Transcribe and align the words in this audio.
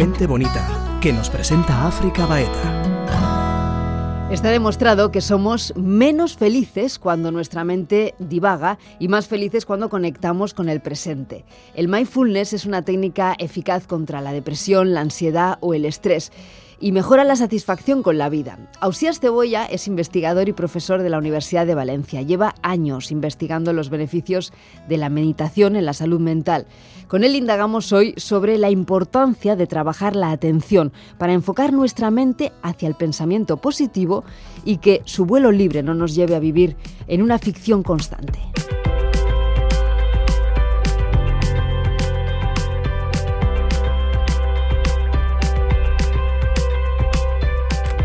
Gente 0.00 0.26
Bonita, 0.26 0.98
que 1.02 1.12
nos 1.12 1.28
presenta 1.28 1.86
África 1.86 2.24
Baeta. 2.24 4.28
Está 4.30 4.48
demostrado 4.48 5.12
que 5.12 5.20
somos 5.20 5.74
menos 5.76 6.38
felices 6.38 6.98
cuando 6.98 7.30
nuestra 7.30 7.64
mente 7.64 8.14
divaga 8.18 8.78
y 8.98 9.08
más 9.08 9.28
felices 9.28 9.66
cuando 9.66 9.90
conectamos 9.90 10.54
con 10.54 10.70
el 10.70 10.80
presente. 10.80 11.44
El 11.74 11.88
mindfulness 11.88 12.54
es 12.54 12.64
una 12.64 12.80
técnica 12.80 13.34
eficaz 13.38 13.86
contra 13.86 14.22
la 14.22 14.32
depresión, 14.32 14.94
la 14.94 15.02
ansiedad 15.02 15.58
o 15.60 15.74
el 15.74 15.84
estrés 15.84 16.32
y 16.80 16.92
mejora 16.92 17.24
la 17.24 17.36
satisfacción 17.36 18.02
con 18.02 18.16
la 18.16 18.30
vida. 18.30 18.58
Ausías 18.80 19.20
Cebolla 19.20 19.66
es 19.66 19.86
investigador 19.86 20.48
y 20.48 20.54
profesor 20.54 21.02
de 21.02 21.10
la 21.10 21.18
Universidad 21.18 21.66
de 21.66 21.74
Valencia. 21.74 22.22
Lleva 22.22 22.54
años 22.62 23.12
investigando 23.12 23.74
los 23.74 23.90
beneficios 23.90 24.54
de 24.88 24.96
la 24.96 25.10
meditación 25.10 25.76
en 25.76 25.84
la 25.84 25.92
salud 25.92 26.20
mental. 26.20 26.66
Con 27.10 27.24
él 27.24 27.34
indagamos 27.34 27.92
hoy 27.92 28.14
sobre 28.16 28.56
la 28.56 28.70
importancia 28.70 29.56
de 29.56 29.66
trabajar 29.66 30.14
la 30.14 30.30
atención 30.30 30.92
para 31.18 31.32
enfocar 31.32 31.72
nuestra 31.72 32.08
mente 32.12 32.52
hacia 32.62 32.86
el 32.86 32.94
pensamiento 32.94 33.56
positivo 33.56 34.22
y 34.64 34.76
que 34.76 35.02
su 35.06 35.26
vuelo 35.26 35.50
libre 35.50 35.82
no 35.82 35.92
nos 35.92 36.14
lleve 36.14 36.36
a 36.36 36.38
vivir 36.38 36.76
en 37.08 37.22
una 37.22 37.40
ficción 37.40 37.82
constante. 37.82 38.38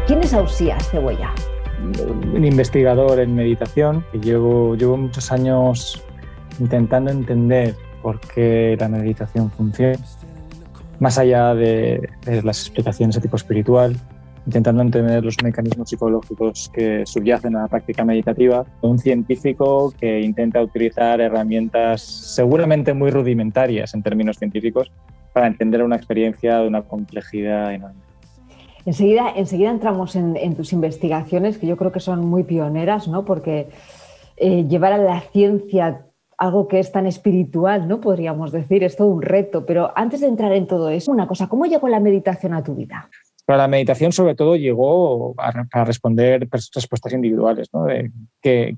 ¿Quién 0.08 0.24
es 0.24 0.34
Ausías 0.34 0.90
Cebolla? 0.90 1.32
Un 2.34 2.44
investigador 2.44 3.20
en 3.20 3.36
meditación 3.36 4.04
que 4.12 4.18
llevo, 4.18 4.76
llevo 4.76 4.98
muchos 4.98 5.32
años 5.32 6.02
intentando 6.60 7.12
entender 7.12 7.76
por 8.06 8.20
qué 8.20 8.78
la 8.80 8.88
meditación 8.88 9.50
funciona, 9.50 9.98
más 11.00 11.18
allá 11.18 11.56
de, 11.56 12.08
las 12.44 12.62
explicaciones 12.62 13.16
de 13.16 13.22
tipo 13.24 13.36
espiritual, 13.36 13.96
intentando 14.46 14.84
entender 14.84 15.26
los 15.26 15.42
mecanismos 15.42 15.90
psicológicos 15.90 16.70
que 16.72 17.04
subyacen 17.04 17.56
a 17.56 17.64
la 17.64 17.68
práctica 17.68 18.06
meditativa, 18.06 18.64
un 18.82 19.00
científico 19.00 19.92
que 20.00 20.22
intenta 20.22 20.62
utilizar 20.62 21.20
herramientas 21.20 22.04
seguramente 22.04 22.94
muy 22.94 23.10
rudimentarias 23.10 23.96
en 23.96 24.04
términos 24.04 24.38
científicos 24.38 24.92
para 25.34 25.48
entender 25.48 25.82
una 25.82 25.96
experiencia 25.96 26.60
de 26.60 26.68
una 26.68 26.84
complejidad 26.84 27.74
enorme. 27.74 28.02
Enseguida, 28.86 29.34
enseguida 29.36 29.72
entramos 29.72 30.16
en, 30.16 30.56
tus 30.56 30.74
investigaciones, 30.74 31.58
que 31.58 31.66
yo 31.66 31.76
creo 31.76 31.92
que 31.92 32.00
son 32.00 32.24
muy 32.24 32.44
pioneras, 32.44 33.08
¿no? 33.08 33.26
porque 33.26 33.70
eh, 34.38 34.64
llevar 34.70 34.94
a 34.94 35.00
la 35.00 35.22
ciencia 35.22 36.05
algo 36.38 36.68
que 36.68 36.80
es 36.80 36.92
tan 36.92 37.06
espiritual, 37.06 37.88
¿no? 37.88 38.02
Podríamos 38.02 38.52
decir, 38.52 38.84
es 38.84 38.96
todo 38.96 39.08
un 39.08 39.22
reto. 39.22 39.66
Pero 39.66 39.92
antes 39.96 40.22
de 40.22 40.28
entrar 40.28 40.52
en 40.54 40.68
todo 40.68 40.90
eso, 40.90 41.12
una 41.12 41.28
cosa, 41.28 41.48
¿cómo 41.48 41.66
llegó 41.66 41.88
la 41.88 42.00
meditación 42.00 42.54
a 42.54 42.64
tu 42.64 42.76
vida? 42.76 43.10
Para 43.46 43.60
la 43.60 43.68
meditación, 43.68 44.12
sobre 44.12 44.36
todo, 44.36 44.56
llegó 44.56 45.36
a, 45.38 45.86
responder 45.86 46.48
respuestas 46.52 47.14
individuales, 47.14 47.70
¿no? 47.74 47.86
De 47.86 48.12
qué, 48.42 48.76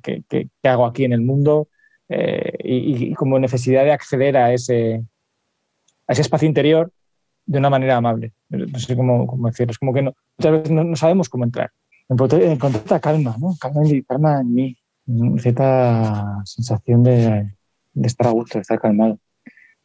hago 0.63 0.85
aquí 0.85 1.05
en 1.05 1.13
el 1.13 1.21
mundo 1.21 1.69
eh, 2.09 2.53
y, 2.63 3.13
como 3.13 3.39
necesidad 3.39 3.83
de 3.85 3.93
acceder 3.93 4.35
a 4.35 4.53
ese, 4.53 5.03
a 6.07 6.13
ese 6.13 6.21
espacio 6.21 6.47
interior 6.47 6.91
de 7.45 7.59
una 7.59 7.69
manera 7.69 7.95
amable. 7.95 8.33
No 8.49 8.77
sé 8.77 8.95
cómo, 8.95 9.25
cómo 9.25 9.47
decirlo. 9.47 9.71
Es 9.71 9.79
como 9.79 9.93
que 9.93 10.01
no, 10.01 10.13
muchas 10.37 10.51
veces 10.51 10.71
no, 10.71 10.95
sabemos 10.95 11.29
cómo 11.29 11.45
entrar. 11.45 11.71
Encontré, 12.09 12.51
esta 12.51 12.99
calma, 12.99 13.35
¿no? 13.39 13.55
Calma, 13.59 13.81
calma 14.07 14.41
en 14.41 14.53
mí. 14.53 14.77
Cierta 15.39 16.41
sensación 16.43 17.03
de, 17.03 17.53
de, 17.93 18.07
estar 18.07 18.27
a 18.27 18.31
gusto, 18.31 18.57
de 18.57 18.61
estar 18.61 18.79
calmado. 18.79 19.19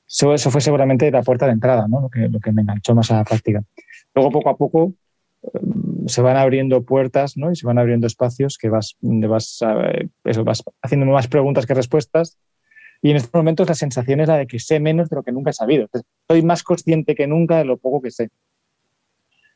Eso, 0.07 0.35
eso, 0.35 0.51
fue 0.51 0.61
seguramente 0.61 1.11
la 1.11 1.23
puerta 1.23 1.47
de 1.47 1.53
entrada, 1.53 1.87
¿no? 1.89 2.01
Lo 2.01 2.09
que, 2.11 2.29
lo 2.29 2.41
que 2.41 2.53
me 2.53 2.63
enganchó 2.63 2.95
más 2.95 3.11
a 3.11 3.19
la 3.19 3.25
práctica. 3.25 3.63
Luego, 4.15 4.31
poco 4.31 4.51
a 4.51 4.57
poco, 4.57 4.95
eh, 5.43 5.61
se 6.07 6.23
van 6.23 6.37
abriendo 6.37 6.83
puertas 6.83 7.37
¿no? 7.37 7.51
y 7.51 7.57
se 7.57 7.67
van 7.67 7.79
abriendo 7.79 8.07
espacios 8.07 8.59
que 8.59 8.69
vas, 8.69 8.97
vas, 9.01 9.61
eso, 10.25 10.45
vas 10.45 10.63
haciendo 10.83 11.07
más 11.07 11.29
preguntas 11.29 11.67
que 11.67 11.75
respuestas 11.75 12.39
y 13.03 13.11
en 13.11 13.17
estos 13.17 13.35
momentos 13.35 13.69
la 13.69 13.75
sensación 13.75 14.21
es 14.21 14.29
la 14.29 14.39
de 14.39 14.47
que 14.47 14.61
sé 14.61 14.79
menos 14.79 15.11
de 15.11 15.17
lo 15.17 15.25
que 15.25 15.33
nunca 15.33 15.51
he 15.51 15.55
sabido. 15.55 15.89
soy 16.29 16.43
más 16.43 16.63
consciente 16.63 17.17
que 17.17 17.27
nunca 17.27 17.59
de 17.59 17.65
lo 17.65 17.77
poco 17.77 18.01
que 18.01 18.13
sé. 18.13 18.31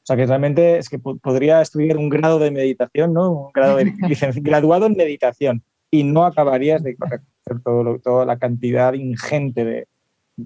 O 0.06 0.08
sea 0.08 0.16
que 0.16 0.26
realmente 0.26 0.78
es 0.78 0.88
que 0.88 1.00
podría 1.00 1.60
estudiar 1.60 1.96
un 1.96 2.08
grado 2.08 2.38
de 2.38 2.52
meditación, 2.52 3.12
¿no? 3.12 3.30
Un 3.32 3.52
grado 3.52 3.76
de 3.76 3.92
graduado 4.40 4.86
en 4.86 4.96
meditación 4.96 5.64
y 5.90 6.04
no 6.04 6.24
acabarías 6.24 6.82
de 6.84 6.96
conocer 6.96 7.62
todo 7.64 7.98
toda 7.98 8.24
la 8.24 8.38
cantidad 8.38 8.92
ingente 8.92 9.64
de, 9.64 9.88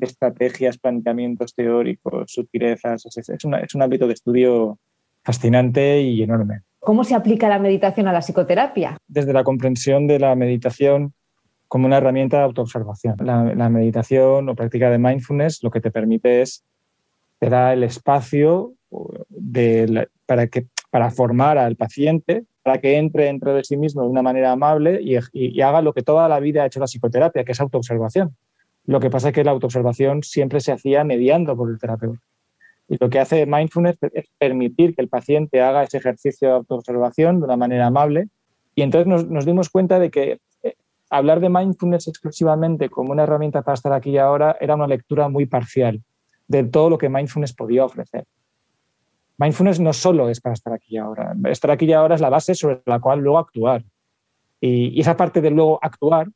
estrategias, 0.01 0.79
planteamientos 0.79 1.55
teóricos, 1.55 2.33
sutilezas. 2.33 3.05
Es, 3.05 3.29
es, 3.29 3.29
es 3.29 3.75
un 3.75 3.83
ámbito 3.83 4.07
de 4.07 4.15
estudio 4.15 4.79
fascinante 5.23 6.01
y 6.01 6.23
enorme. 6.23 6.63
¿Cómo 6.79 7.05
se 7.05 7.15
aplica 7.15 7.49
la 7.51 7.59
meditación 7.59 8.09
a 8.09 8.13
la 8.13 8.21
psicoterapia? 8.21 8.97
Desde 9.07 9.35
la 9.35 9.45
comprensión 9.45 10.07
de 10.07 10.19
la 10.19 10.35
meditación 10.35 11.13
como 11.71 11.87
una 11.87 11.99
herramienta 11.99 12.39
de 12.39 12.43
autoobservación. 12.43 13.15
La, 13.21 13.69
meditación 13.69 14.49
o 14.49 14.57
práctica 14.57 14.91
de 14.91 14.99
mindfulness 14.99 15.63
lo 15.63 15.71
que 15.71 15.81
te 15.81 15.93
permite 15.93 16.43
es, 16.43 16.65
te 17.41 17.73
el 17.73 17.83
espacio 17.83 18.75
para, 20.27 20.47
que, 20.47 20.67
para 20.91 21.11
formar 21.11 21.59
al 21.59 21.75
paciente, 21.75 22.45
para 22.63 22.79
que 22.79 22.99
entre 22.99 23.25
dentro 23.25 23.55
de 23.55 23.65
sí 23.65 23.77
mismo 23.77 24.03
de 24.03 24.09
una 24.09 24.23
manera 24.23 24.53
amable 24.53 25.01
y, 25.03 25.61
haga 25.61 25.81
lo 25.81 25.95
que 25.95 26.03
toda 26.03 26.29
la 26.29 26.39
vida 26.39 26.63
ha 26.63 26.67
hecho 26.67 26.81
la 26.81 26.87
psicoterapia, 26.87 27.45
que 27.45 27.53
es 27.53 27.61
autoobservación. 27.61 28.37
Lo 28.85 29.01
que 29.01 29.11
pasa 29.11 29.29
es 29.29 29.35
que 29.35 29.45
la 29.45 29.53
autoobservación 29.53 30.23
siempre 30.23 30.61
se 30.61 30.73
hacía 30.73 31.03
mediando 31.03 31.57
por 31.57 31.71
el 31.71 31.79
terapeuta. 31.79 32.21
Y 32.89 32.97
lo 32.99 33.09
que 33.09 33.21
hace 33.21 33.47
mindfulness 33.47 33.97
es 34.13 34.27
permitir 34.37 34.95
que 34.95 35.03
el 35.03 35.09
paciente 35.09 35.63
haga 35.63 35.85
ese 35.85 35.99
ejercicio 35.99 36.49
de 36.49 36.55
autoobservación 36.55 37.39
de 37.39 37.45
una 37.45 37.57
manera 37.57 37.87
amable. 37.87 38.29
Y 38.75 38.83
entonces 38.83 39.29
nos 39.29 39.47
dimos 39.47 39.71
cuenta 39.71 39.99
de 39.99 40.11
que 40.11 40.41
hablar 41.09 41.41
de 41.41 41.49
mindfulness 41.49 42.09
exclusivamente 42.09 42.91
como 42.91 43.13
una 43.13 43.23
herramienta 43.23 43.63
para 43.63 43.75
estar 43.75 43.93
aquí 43.93 44.11
y 44.11 44.19
ahora 44.19 44.57
era 44.61 44.75
una 44.75 44.87
lectura 44.87 45.29
muy 45.29 45.47
parcial 45.47 46.03
de 46.51 46.65
todo 46.65 46.91
lo 46.91 46.99
que 46.99 47.09
mindfulness 47.09 47.53
podía 47.53 47.85
ofrecer. 47.85 48.25
Mindfulness 49.39 49.79
no 49.79 49.93
solo 49.93 50.29
es 50.29 50.41
para 50.41 50.55
estar 50.55 50.73
aquí 50.73 50.97
y 50.97 50.99
ahora. 50.99 51.33
Estar 51.45 51.71
aquí 51.71 51.85
y 51.85 51.93
ahora 51.93 52.17
es 52.17 52.21
la 52.21 52.29
base 52.29 52.57
sobre 52.57 52.83
la 52.87 52.99
cual 52.99 53.21
luego 53.21 53.39
actuar. 53.39 53.85
Y, 54.61 55.01
esa 55.01 55.17
parte 55.17 55.41
de 55.41 55.51
luego 55.51 55.79
actuar, 55.81 56.29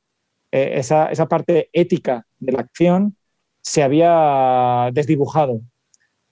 eh, 0.52 0.75
esa, 0.76 1.06
esa 1.06 1.26
parte 1.26 1.69
ética 1.72 2.25
de 2.38 2.52
la 2.52 2.60
acción, 2.60 3.16
se 3.60 3.82
había 3.82 4.91
desdibujado 4.92 5.60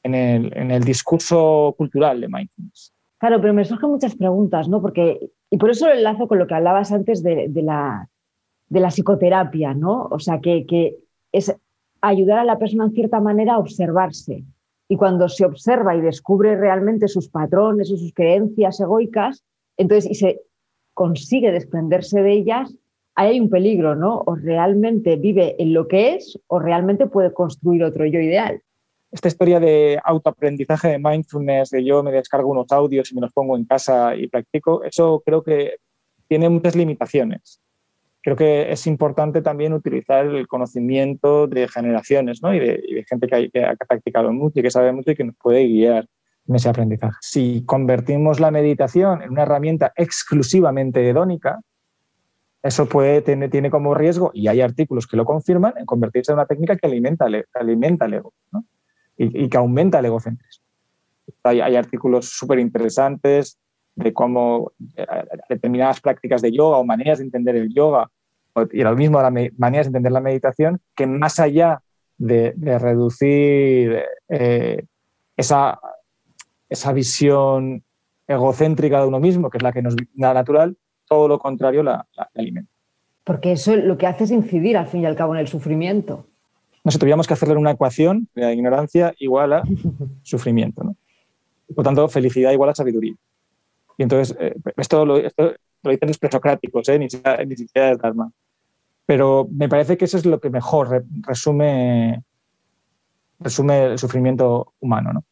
en 0.04 0.14
el, 0.14 0.56
en 0.56 0.70
el, 0.70 0.84
discurso 0.84 1.74
cultural 1.76 2.20
de 2.20 2.28
mindfulness. 2.28 2.94
Claro, 3.18 3.40
pero 3.40 3.52
me 3.52 3.64
surgen 3.64 3.90
muchas 3.90 4.14
preguntas, 4.14 4.68
¿no? 4.68 4.80
Porque, 4.80 5.30
y 5.50 5.56
por 5.56 5.70
eso 5.70 5.88
lo 5.88 5.94
enlazo 5.94 6.28
con 6.28 6.38
lo 6.38 6.46
que 6.46 6.54
hablabas 6.54 6.92
antes 6.92 7.22
de, 7.22 7.46
de, 7.48 7.62
la, 7.62 8.08
de 8.68 8.80
la 8.80 8.90
psicoterapia, 8.90 9.74
¿no? 9.74 10.08
O 10.10 10.20
sea, 10.20 10.40
que, 10.40 10.96
es 11.32 11.56
ayudar 12.02 12.40
a 12.40 12.44
la 12.44 12.58
persona 12.58 12.84
en 12.84 12.92
cierta 12.92 13.20
manera 13.20 13.54
a 13.54 13.58
observarse. 13.58 14.44
Y 14.88 14.96
cuando 14.96 15.28
se 15.28 15.46
observa 15.46 15.96
y 15.96 16.02
descubre 16.02 16.56
realmente 16.56 17.08
sus 17.08 17.28
patrones 17.28 17.90
y 17.90 17.96
sus 17.96 18.12
creencias 18.12 18.80
egoicas, 18.80 19.42
entonces 19.78 20.10
y 20.10 20.14
se 20.14 20.42
consigue 20.92 21.50
desprenderse 21.50 22.20
de 22.20 22.32
ellas, 22.32 22.76
ahí 23.14 23.30
hay 23.30 23.40
un 23.40 23.48
peligro, 23.48 23.94
¿no? 23.94 24.22
O 24.26 24.34
realmente 24.34 25.16
vive 25.16 25.56
en 25.62 25.72
lo 25.72 25.88
que 25.88 26.16
es 26.16 26.38
o 26.48 26.58
realmente 26.58 27.06
puede 27.06 27.32
construir 27.32 27.84
otro 27.84 28.04
yo 28.04 28.20
ideal. 28.20 28.60
Esta 29.10 29.28
historia 29.28 29.60
de 29.60 29.98
autoaprendizaje 30.04 30.88
de 30.88 30.98
mindfulness, 30.98 31.70
de 31.70 31.84
yo 31.84 32.02
me 32.02 32.12
descargo 32.12 32.50
unos 32.50 32.70
audios 32.72 33.10
y 33.12 33.14
me 33.14 33.20
los 33.20 33.32
pongo 33.32 33.56
en 33.56 33.64
casa 33.64 34.16
y 34.16 34.26
practico, 34.26 34.82
eso 34.84 35.22
creo 35.24 35.42
que 35.42 35.76
tiene 36.28 36.48
muchas 36.48 36.74
limitaciones 36.74 37.60
creo 38.22 38.36
que 38.36 38.70
es 38.72 38.86
importante 38.86 39.42
también 39.42 39.72
utilizar 39.72 40.26
el 40.26 40.46
conocimiento 40.46 41.48
de 41.48 41.68
generaciones 41.68 42.42
¿no? 42.42 42.54
y, 42.54 42.60
de, 42.60 43.04
gente 43.08 43.26
que, 43.26 43.64
ha 43.64 43.74
practicado 43.76 44.32
mucho 44.32 44.60
y 44.60 44.62
que 44.62 44.70
sabe 44.70 44.92
mucho 44.92 45.10
y 45.10 45.16
que 45.16 45.24
nos 45.24 45.36
puede 45.36 45.66
guiar 45.66 46.06
en 46.46 46.54
ese 46.54 46.68
aprendizaje. 46.68 47.16
Si 47.20 47.64
convertimos 47.66 48.40
la 48.40 48.50
meditación 48.50 49.22
en 49.22 49.30
una 49.30 49.42
herramienta 49.42 49.92
exclusivamente 49.96 51.08
hedónica, 51.08 51.60
eso 52.62 52.88
puede 52.88 53.22
tener, 53.22 53.50
tiene 53.50 53.70
como 53.70 53.92
riesgo, 53.92 54.30
y 54.32 54.46
hay 54.46 54.60
artículos 54.60 55.08
que 55.08 55.16
lo 55.16 55.24
confirman, 55.24 55.74
en 55.76 55.84
convertirse 55.84 56.30
en 56.30 56.38
una 56.38 56.46
técnica 56.46 56.76
que 56.76 56.86
alimenta, 56.86 57.26
alimenta 57.54 58.06
el 58.06 58.14
ego 58.14 58.32
y, 59.16 59.48
que 59.48 59.56
aumenta 59.56 59.98
el 59.98 60.04
egocentrismo. 60.06 60.64
Hay, 61.42 61.60
hay 61.60 61.74
artículos 61.74 62.30
súper 62.30 62.60
interesantes 62.60 63.58
de 63.94 64.12
cómo 64.12 64.72
eh, 64.96 65.06
determinadas 65.48 66.00
prácticas 66.00 66.42
de 66.42 66.52
yoga 66.52 66.78
o 66.78 66.84
maneras 66.84 67.18
de 67.18 67.24
entender 67.24 67.56
el 67.56 67.72
yoga, 67.72 68.10
y 68.72 68.82
lo 68.82 68.94
mismo 68.94 69.20
las 69.20 69.32
maneras 69.56 69.86
de 69.86 69.88
entender 69.88 70.12
la 70.12 70.20
meditación, 70.20 70.80
que 70.94 71.06
más 71.06 71.40
allá 71.40 71.82
de, 72.18 72.52
de 72.56 72.78
reducir 72.78 74.02
eh, 74.28 74.84
esa, 75.36 75.80
esa 76.68 76.92
visión 76.92 77.82
egocéntrica 78.28 79.00
de 79.00 79.06
uno 79.06 79.20
mismo, 79.20 79.50
que 79.50 79.58
es 79.58 79.62
la 79.62 79.72
que 79.72 79.82
nos 79.82 79.96
da 80.14 80.34
natural, 80.34 80.76
todo 81.08 81.28
lo 81.28 81.38
contrario 81.38 81.82
la, 81.82 82.06
alimenta. 82.34 82.70
Porque 83.24 83.52
eso 83.52 83.76
lo 83.76 83.96
que 83.98 84.06
hace 84.06 84.24
es 84.24 84.30
incidir 84.30 84.76
al 84.76 84.86
fin 84.86 85.02
y 85.02 85.06
al 85.06 85.16
cabo 85.16 85.34
en 85.34 85.40
el 85.40 85.48
sufrimiento. 85.48 86.26
no 86.84 86.90
sé, 86.90 86.98
tuviéramos 86.98 87.26
que 87.26 87.34
hacerle 87.34 87.56
una 87.56 87.72
ecuación, 87.72 88.28
la 88.34 88.52
ignorancia 88.52 89.14
igual 89.18 89.52
a 89.52 89.62
sufrimiento. 90.22 90.82
¿no? 90.82 90.96
Por 91.74 91.84
tanto, 91.84 92.08
felicidad 92.08 92.52
igual 92.52 92.70
a 92.70 92.74
sabiduría. 92.74 93.14
Entonces, 94.02 94.36
eh, 94.38 94.54
esto, 94.76 95.04
lo, 95.04 95.16
esto 95.16 95.52
lo 95.82 95.90
dicen 95.90 96.08
los 96.08 96.18
presocráticos, 96.18 96.88
¿eh? 96.88 96.98
ni, 96.98 97.08
siquiera, 97.08 97.44
ni 97.44 97.56
siquiera. 97.56 97.96
Pero 99.06 99.48
me 99.50 99.68
parece 99.68 99.96
que 99.96 100.04
eso 100.04 100.16
es 100.16 100.26
lo 100.26 100.40
que 100.40 100.50
mejor 100.50 101.04
resume, 101.22 102.22
resume 103.40 103.84
el 103.84 103.98
sufrimiento 103.98 104.74
humano. 104.80 105.12
¿no? 105.12 105.24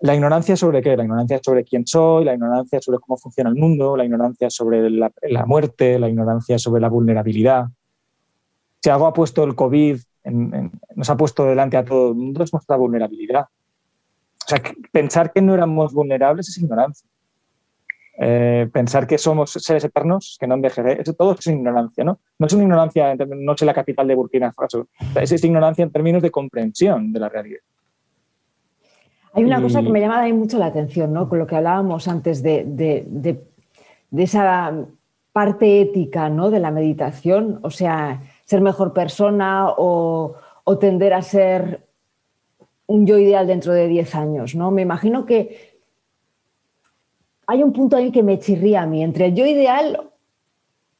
La 0.00 0.14
ignorancia 0.14 0.56
sobre 0.56 0.82
qué? 0.82 0.96
La 0.96 1.04
ignorancia 1.04 1.40
sobre 1.42 1.64
quién 1.64 1.86
soy, 1.86 2.24
la 2.24 2.34
ignorancia 2.34 2.80
sobre 2.80 2.98
cómo 2.98 3.16
funciona 3.18 3.50
el 3.50 3.56
mundo, 3.56 3.96
la 3.96 4.04
ignorancia 4.04 4.48
sobre 4.50 4.88
la, 4.90 5.12
la 5.22 5.46
muerte, 5.46 5.98
la 5.98 6.08
ignorancia 6.08 6.58
sobre 6.58 6.80
la 6.80 6.88
vulnerabilidad. 6.88 7.66
Si 8.82 8.88
algo 8.88 9.06
ha 9.06 9.12
puesto 9.12 9.44
el 9.44 9.54
COVID, 9.54 9.98
nos 10.24 11.10
ha 11.10 11.16
puesto 11.16 11.44
delante 11.44 11.76
a 11.76 11.84
todo 11.84 12.10
el 12.10 12.14
mundo, 12.14 12.42
es 12.42 12.52
nuestra 12.52 12.76
vulnerabilidad. 12.76 13.42
O 13.42 14.48
sea, 14.48 14.62
pensar 14.90 15.32
que 15.32 15.42
no 15.42 15.54
éramos 15.54 15.92
vulnerables 15.92 16.48
es 16.48 16.58
ignorancia. 16.58 17.08
Eh, 18.22 18.68
pensar 18.70 19.06
que 19.06 19.16
somos 19.16 19.50
seres 19.50 19.82
eternos, 19.82 20.36
que 20.38 20.46
no 20.46 20.54
envejecen, 20.54 21.02
todo 21.16 21.32
es 21.32 21.46
ignorancia, 21.46 22.04
¿no? 22.04 22.18
No 22.38 22.46
es 22.46 22.52
una 22.52 22.64
ignorancia, 22.64 23.16
no 23.16 23.56
sé 23.56 23.64
la 23.64 23.72
capital 23.72 24.06
de 24.06 24.14
Burkina 24.14 24.52
Faso, 24.52 24.88
es, 25.18 25.42
ignorancia 25.42 25.84
en 25.84 25.90
términos 25.90 26.20
de 26.20 26.30
comprensión 26.30 27.14
de 27.14 27.18
la 27.18 27.30
realidad. 27.30 27.60
Hay 29.32 29.42
una 29.42 29.62
cosa 29.62 29.82
que 29.82 29.88
me 29.88 30.00
llama 30.00 30.28
mucho 30.34 30.58
la 30.58 30.66
atención, 30.66 31.14
¿no? 31.14 31.30
Con 31.30 31.38
lo 31.38 31.46
que 31.46 31.56
hablábamos 31.56 32.08
antes 32.08 32.42
de, 32.42 32.64
de, 32.66 33.42
esa 34.22 34.74
parte 35.32 35.80
ética, 35.80 36.28
¿no? 36.28 36.50
De 36.50 36.60
la 36.60 36.70
meditación, 36.70 37.58
o 37.62 37.70
sea, 37.70 38.20
ser 38.44 38.60
mejor 38.60 38.92
persona 38.92 39.70
o, 39.70 40.34
o 40.64 40.78
tender 40.78 41.14
a 41.14 41.22
ser 41.22 41.86
un 42.86 43.06
yo 43.06 43.16
ideal 43.16 43.46
dentro 43.46 43.72
de 43.72 43.88
10 43.88 44.14
años, 44.14 44.54
¿no? 44.54 44.70
Me 44.70 44.82
imagino 44.82 45.24
que 45.24 45.69
hay 47.50 47.64
un 47.64 47.72
punto 47.72 47.96
ahí 47.96 48.12
que 48.12 48.22
me 48.22 48.38
chirría 48.38 48.82
a 48.82 48.86
mí, 48.86 49.02
entre 49.02 49.26
el 49.26 49.34
yo 49.34 49.44
ideal 49.44 50.08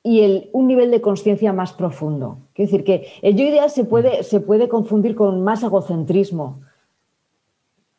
y 0.02 0.22
el, 0.22 0.50
un 0.52 0.66
nivel 0.66 0.90
de 0.90 1.00
conciencia 1.00 1.52
más 1.52 1.72
profundo. 1.72 2.38
Quiero 2.54 2.72
decir 2.72 2.84
que 2.84 3.06
el 3.22 3.36
yo 3.36 3.44
ideal 3.44 3.70
se 3.70 3.84
puede, 3.84 4.24
se 4.24 4.40
puede 4.40 4.68
confundir 4.68 5.14
con 5.14 5.44
más 5.44 5.62
egocentrismo. 5.62 6.60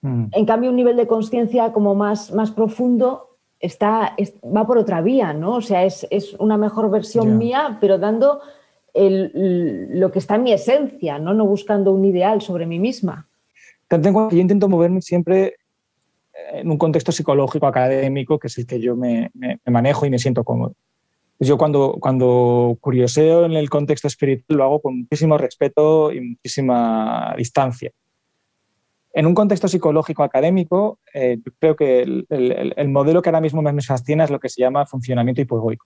Mm. 0.02 0.26
En 0.34 0.46
cambio, 0.46 0.70
un 0.70 0.76
nivel 0.76 0.98
de 0.98 1.08
conciencia 1.08 1.72
como 1.72 1.96
más, 1.96 2.34
más 2.34 2.52
profundo 2.52 3.38
está, 3.58 4.18
va 4.44 4.68
por 4.68 4.78
otra 4.78 5.02
vía, 5.02 5.32
¿no? 5.32 5.56
O 5.56 5.62
sea, 5.62 5.86
es, 5.86 6.06
una 6.38 6.58
mejor 6.58 6.90
versión 6.90 7.38
mía, 7.38 7.78
pero 7.80 8.00
dando 8.00 8.42
lo 8.94 10.12
que 10.12 10.20
está 10.20 10.36
en 10.36 10.44
mi 10.44 10.52
esencia, 10.52 11.20
¿no? 11.20 11.34
no 11.34 11.46
buscando 11.46 11.94
un 11.94 12.04
ideal 12.04 12.42
sobre 12.42 12.66
mí 12.66 12.80
misma. 12.80 13.30
Yo 14.30 14.42
intento 14.42 14.68
moverme 14.68 15.02
siempre 15.02 15.56
en 16.54 16.70
un 16.70 16.78
contexto 16.78 17.12
psicológico, 17.12 17.68
académico, 17.68 18.40
que 18.40 18.48
es 18.48 18.58
el 18.58 18.66
que 18.66 18.80
yo 18.80 18.96
me, 18.96 19.32
manejo 19.66 20.06
y 20.06 20.10
me 20.10 20.20
siento 20.20 20.44
cómodo. 20.44 20.76
Yo 21.40 21.58
cuando, 21.58 21.98
cuando 22.00 22.78
curioseo 22.80 23.46
en 23.46 23.54
el 23.54 23.70
contexto 23.70 24.08
espiritual 24.08 24.58
lo 24.58 24.64
hago 24.64 24.82
con 24.82 25.00
muchísimo 25.00 25.38
respeto 25.38 26.12
y 26.12 26.22
muchísima 26.22 27.34
distancia. 27.38 27.92
En 29.14 29.26
un 29.26 29.34
contexto 29.34 29.68
psicológico 29.68 30.24
académico, 30.24 31.00
eh, 31.14 31.38
yo 31.44 31.52
creo 31.60 31.76
que 31.76 32.02
el, 32.02 32.90
modelo 32.90 33.22
que 33.22 33.30
ahora 33.30 33.42
mismo 33.42 33.62
me 33.62 33.82
fascina 33.82 34.24
es 34.24 34.30
lo 34.30 34.40
que 34.40 34.50
se 34.50 34.62
llama 34.62 34.86
funcionamiento 34.86 35.42
hipoegoico, 35.42 35.86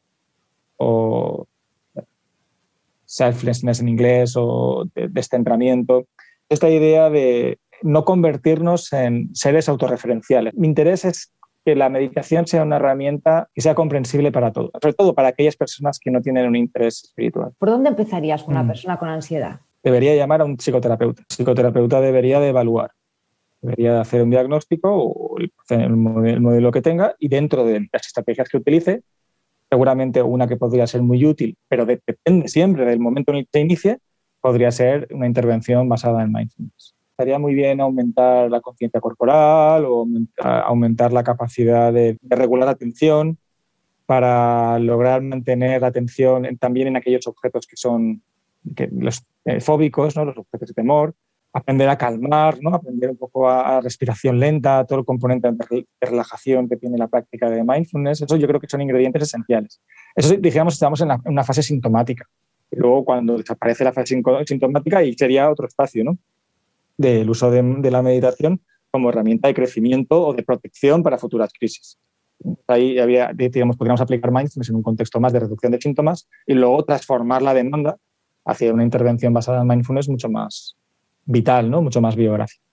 o 0.78 1.48
selflessness 3.06 3.80
en 3.80 3.90
inglés, 3.90 4.34
o 4.36 4.86
descentramiento. 4.94 6.06
Esta 6.50 6.70
idea 6.70 7.10
de 7.10 7.58
no 7.82 8.06
convertirnos 8.06 8.92
en 8.94 9.34
seres 9.34 9.70
autorreferenciales. 9.70 10.54
Mi 10.56 10.68
interés 10.68 11.06
es 11.06 11.32
que 11.66 11.76
la 11.76 11.90
meditación 11.90 12.46
sea 12.46 12.64
una 12.64 12.76
herramienta 12.76 13.50
que 13.54 13.62
sea 13.62 13.74
comprensible 13.74 14.32
para 14.32 14.54
todos, 14.54 14.70
sobre 14.80 14.94
todo 14.94 15.16
para 15.16 15.30
aquellas 15.30 15.56
personas 15.56 16.00
que 16.00 16.12
no 16.12 16.22
tienen 16.22 16.48
un 16.48 16.56
interés 16.56 17.04
espiritual. 17.06 17.54
¿Por 17.58 17.70
dónde 17.70 17.90
empezarías 17.90 18.44
con 18.44 18.54
una 18.54 18.64
mm. 18.64 18.68
persona 18.68 18.98
con 18.98 19.10
ansiedad? 19.10 19.62
Debería 19.84 20.16
llamar 20.16 20.42
a 20.42 20.46
un 20.46 20.58
psicoterapeuta. 20.58 21.22
El 21.22 21.28
psicoterapeuta 21.28 22.02
debería 22.02 22.40
de 22.40 22.50
evaluar, 22.50 22.92
debería 23.62 23.94
de 23.94 24.00
hacer 24.00 24.22
un 24.22 24.30
diagnóstico 24.30 24.90
o 24.94 25.38
el 25.70 25.96
modelo 25.96 26.72
que 26.72 26.84
tenga 26.84 27.16
y 27.18 27.30
dentro 27.30 27.66
de 27.66 27.88
las 27.92 28.06
estrategias 28.06 28.48
que 28.48 28.58
utilice, 28.58 29.02
seguramente 29.68 30.22
una 30.22 30.48
que 30.48 30.58
podría 30.58 30.86
ser 30.86 31.02
muy 31.02 31.26
útil, 31.26 31.58
pero 31.68 31.88
depende 31.88 32.48
siempre 32.48 32.86
del 32.86 33.00
momento 33.00 33.32
en 33.32 33.40
el 33.40 33.44
que 33.46 33.50
se 33.54 33.60
inicie, 33.62 33.98
podría 34.40 34.70
ser 34.70 35.08
una 35.12 35.26
intervención 35.26 35.90
basada 35.90 36.22
en 36.22 36.32
mindfulness 36.32 36.95
estaría 37.16 37.40
muy 37.40 37.54
bien 37.54 37.80
aumentar 37.80 38.52
la 38.52 38.60
conciencia 38.60 39.00
corporal 39.00 39.86
o 39.86 40.06
aumentar, 40.44 41.14
la 41.14 41.24
capacidad 41.24 41.94
de, 41.94 42.18
regular 42.30 42.66
la 42.66 42.74
atención 42.74 43.38
para 44.06 44.78
lograr 44.80 45.22
mantener 45.22 45.82
la 45.82 45.88
atención 45.88 46.46
también 46.58 46.90
en 46.90 46.98
aquellos 46.98 47.26
objetos 47.26 47.68
que 47.68 47.78
son 47.78 48.22
los 48.92 49.26
eh, 49.46 49.62
fóbicos, 49.62 50.18
¿no? 50.18 50.26
los 50.26 50.38
objetos 50.38 50.68
de 50.68 50.74
temor, 50.74 51.16
aprender 51.54 51.88
a 51.88 51.98
calmar, 51.98 52.58
¿no? 52.60 52.76
aprender 52.76 53.12
un 53.12 53.18
poco 53.18 53.50
a, 53.50 53.80
respiración 53.80 54.38
lenta, 54.38 54.86
todo 54.86 55.00
el 55.00 55.06
componente 55.06 55.50
de, 55.50 55.86
relajación 56.02 56.68
que 56.68 56.76
tiene 56.76 56.98
la 56.98 57.08
práctica 57.08 57.50
de 57.50 57.64
mindfulness, 57.64 58.24
eso 58.24 58.36
yo 58.36 58.46
creo 58.46 58.60
que 58.60 58.68
son 58.68 58.82
ingredientes 58.82 59.24
esenciales. 59.24 59.82
Eso 60.14 60.36
digamos 60.36 60.74
estamos 60.74 61.00
en, 61.00 61.12
en 61.12 61.22
una 61.28 61.46
fase 61.46 61.64
sintomática. 61.64 62.28
Y 62.70 62.76
luego 62.76 63.06
cuando 63.06 63.38
desaparece 63.38 63.86
la 63.86 63.94
fase 63.94 64.22
sintomática, 64.46 64.98
ahí 64.98 65.14
sería 65.14 65.50
otro 65.50 65.66
espacio, 65.66 66.04
¿no? 66.04 66.18
Del 66.98 67.30
uso 67.30 67.52
de, 67.52 67.92
la 67.92 68.02
meditación 68.02 68.62
como 68.92 69.10
herramienta 69.10 69.48
de 69.48 69.54
crecimiento 69.54 70.26
o 70.28 70.34
de 70.34 70.44
protección 70.44 71.04
para 71.04 71.18
futuras 71.18 71.52
crisis. 71.58 71.98
Ahí 72.68 73.00
había, 73.00 73.32
digamos, 73.34 73.78
podríamos 73.78 74.02
aplicar 74.02 74.32
mindfulness 74.32 74.70
en 74.70 74.76
un 74.76 74.84
contexto 74.84 75.20
más 75.20 75.34
de 75.34 75.40
reducción 75.40 75.72
de 75.72 75.82
síntomas 75.82 76.28
y 76.46 76.54
luego 76.54 76.84
transformar 76.84 77.42
la 77.42 77.54
demanda 77.54 77.98
hacia 78.46 78.74
una 78.74 78.84
intervención 78.84 79.34
basada 79.34 79.62
en 79.62 79.68
mindfulness 79.68 80.10
mucho 80.10 80.30
más 80.30 80.78
vital, 81.26 81.70
¿no? 81.70 81.82
mucho 81.82 82.02
más 82.02 82.16
biográfica. 82.16 82.64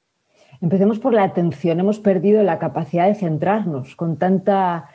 Empecemos 0.60 0.98
por 0.98 1.12
la 1.12 1.25
atención. 1.25 1.80
Hemos 1.80 1.98
perdido 1.98 2.42
la 2.42 2.58
capacidad 2.58 3.08
de 3.08 3.14
centrarnos 3.14 3.96
con 3.96 4.16
tanta 4.16 4.88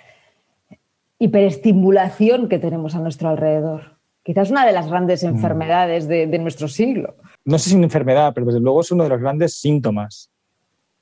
hiperestimulación 1.19 2.47
que 2.47 2.59
tenemos 2.59 2.95
a 2.95 2.99
nuestro 2.99 3.29
alrededor. 3.29 3.96
Quizás 4.27 4.51
una 4.51 4.65
de 4.65 4.73
las 4.73 4.89
grandes 4.89 5.23
mm. 5.23 5.27
enfermedades 5.27 6.07
de, 6.07 6.27
de 6.27 6.37
nuestro 6.37 6.67
siglo 6.67 7.15
no 7.47 7.57
sé 7.57 7.69
si 7.69 7.75
una 7.77 7.85
enfermedad, 7.85 8.33
pero 8.33 8.45
desde 8.45 8.59
luego 8.59 8.81
es 8.81 8.91
uno 8.91 9.05
de 9.05 9.09
los 9.09 9.21
grandes 9.21 9.57
síntomas 9.57 10.29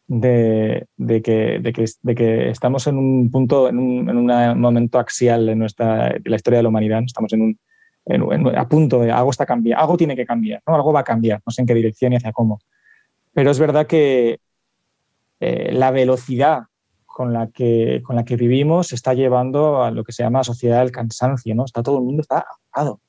de, 0.08 0.86
que, 1.24 1.60
de, 1.60 2.16
que, 2.16 2.50
estamos 2.52 2.86
en 2.86 2.98
un 2.98 3.32
punto, 3.32 3.68
en 3.68 3.80
un, 3.80 4.62
momento 4.62 5.00
axial 5.00 5.50
en 5.50 5.58
nuestra, 5.58 6.16
la 6.24 6.36
historia 6.36 6.60
de 6.60 6.64
la 6.64 6.70
humanidad. 6.70 7.02
Estamos 7.04 7.34
en 7.34 7.42
un, 7.42 8.56
a 8.56 8.70
punto 8.70 9.00
de 9.00 9.12
algo 9.12 9.32
está 9.32 9.48
cambiando, 9.48 9.82
algo 9.82 9.98
tiene 9.98 10.16
que 10.16 10.28
cambiar, 10.28 10.62
¿no? 10.68 10.76
algo 10.76 10.94
va 10.94 11.00
a 11.00 11.04
cambiar, 11.04 11.42
no 11.44 11.52
sé 11.52 11.62
en 11.62 11.68
qué 11.68 11.74
dirección 11.74 12.14
y 12.14 12.18
hacia 12.18 12.32
cómo. 12.32 12.60
Pero 13.34 13.50
es 13.50 13.58
verdad 13.58 13.88
que 13.88 14.40
eh, 15.40 15.72
la 15.74 15.90
velocidad 15.90 16.66
con 17.08 17.34
la, 17.34 17.48
que, 17.48 18.04
con 18.06 18.16
la 18.16 18.24
que 18.24 18.36
vivimos 18.36 18.94
está 18.94 19.16
llevando 19.16 19.82
a 19.82 19.90
lo 19.90 20.04
que 20.04 20.12
se 20.12 20.22
llama 20.22 20.44
sociedad 20.44 20.82
del 20.82 20.92
cansancio, 20.92 21.56
¿no? 21.56 21.66
Está 21.66 21.82
todo 21.82 21.98
el 21.98 22.04
mundo 22.04 22.22
está 22.22 22.46
agotado 22.72 23.00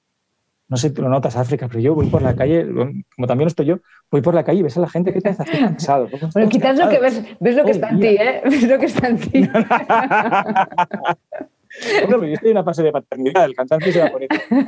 no 0.68 0.76
sé 0.76 0.90
si 0.90 1.00
lo 1.00 1.08
notas, 1.08 1.36
África, 1.36 1.68
pero 1.68 1.78
yo 1.80 1.94
voy 1.94 2.06
por 2.06 2.22
la 2.22 2.34
calle, 2.34 2.66
como 3.14 3.26
también 3.28 3.46
estoy 3.46 3.66
yo, 3.66 3.78
voy 4.10 4.20
por 4.20 4.34
la 4.34 4.42
calle 4.42 4.58
y 4.60 4.62
ves 4.62 4.76
a 4.76 4.80
la 4.80 4.88
gente 4.88 5.12
que 5.12 5.20
te 5.20 5.28
hace 5.28 5.44
cansado. 5.44 6.08
Bueno, 6.32 6.48
quizás 6.48 6.76
lo 6.76 6.88
que 6.88 6.98
ves, 6.98 7.22
ves 7.38 7.54
lo 7.56 7.64
que 7.64 7.70
está 7.70 7.90
en 7.90 8.00
ti, 8.00 8.06
¿eh? 8.08 8.40
Ves 8.44 8.68
lo 8.68 8.78
que 8.78 8.86
está 8.86 9.08
en 9.08 9.18
ti. 9.18 9.42
yo 12.08 12.24
estoy 12.24 12.50
en 12.50 12.56
una 12.56 12.64
fase 12.64 12.82
de 12.82 12.90
paternidad, 12.90 13.44
el 13.44 13.54
cansancio 13.54 13.92
se 13.92 14.00
va 14.00 14.10
por 14.10 14.22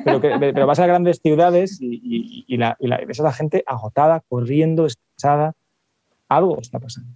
pero, 0.05 0.21
pero 0.21 0.67
vas 0.67 0.79
a 0.79 0.87
grandes 0.87 1.19
ciudades 1.21 1.79
y, 1.81 2.45
y, 2.47 2.57
la, 2.57 2.77
ves 2.79 3.19
a 3.19 3.25
la 3.25 3.33
gente 3.33 3.65
agotada, 3.67 4.23
corriendo, 4.29 4.87
estresada. 4.87 5.55
Algo 6.29 6.61
está 6.61 6.79
pasando. 6.79 7.11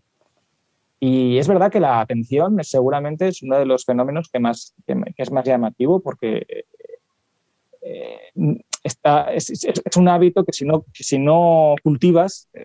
Y 0.98 1.38
es 1.38 1.46
verdad 1.46 1.70
que 1.70 1.80
la 1.80 2.00
atención 2.00 2.58
seguramente 2.62 3.28
es 3.28 3.42
uno 3.42 3.58
de 3.58 3.66
los 3.66 3.84
fenómenos 3.84 4.28
que, 4.28 4.38
más, 4.38 4.74
que 4.86 4.94
es 5.16 5.30
más 5.30 5.44
llamativo 5.44 6.00
porque 6.00 6.64
eh, 7.82 8.30
es, 8.82 9.96
un 9.96 10.08
hábito 10.08 10.44
que 10.44 10.52
si 10.52 10.64
no, 10.64 10.84
si 10.92 11.18
no 11.18 11.74
cultivas, 11.82 12.48
eh, 12.54 12.64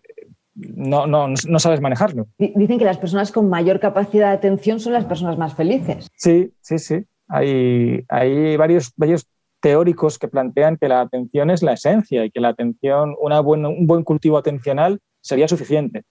no, 0.55 1.05
no, 1.05 1.27
no, 1.27 1.59
sabes 1.59 1.81
manejarlo. 1.81 2.27
Dicen 2.37 2.79
que 2.79 2.85
las 2.85 2.97
personas 2.97 3.31
con 3.31 3.49
mayor 3.49 3.79
capacidad 3.79 4.29
de 4.29 4.37
atención 4.37 4.79
son 4.79 4.93
las 4.93 5.05
personas 5.05 5.37
más 5.37 5.55
felices. 5.55 6.09
Sí, 6.15 6.51
sí, 6.61 6.79
sí. 6.79 7.05
Hay, 7.27 8.03
hay 8.09 8.57
varios, 8.57 8.91
varios 8.95 9.27
teóricos 9.59 10.17
que 10.17 10.27
plantean 10.27 10.77
que 10.77 10.87
la 10.87 11.01
atención 11.01 11.51
es 11.51 11.61
la 11.61 11.73
esencia 11.73 12.25
y 12.25 12.31
que 12.31 12.39
la 12.39 12.49
atención, 12.49 13.15
una 13.19 13.41
un 13.41 13.85
buen 13.85 14.03
cultivo 14.03 14.37
atencional 14.37 14.99
sería 15.21 15.47
suficiente. 15.47 16.03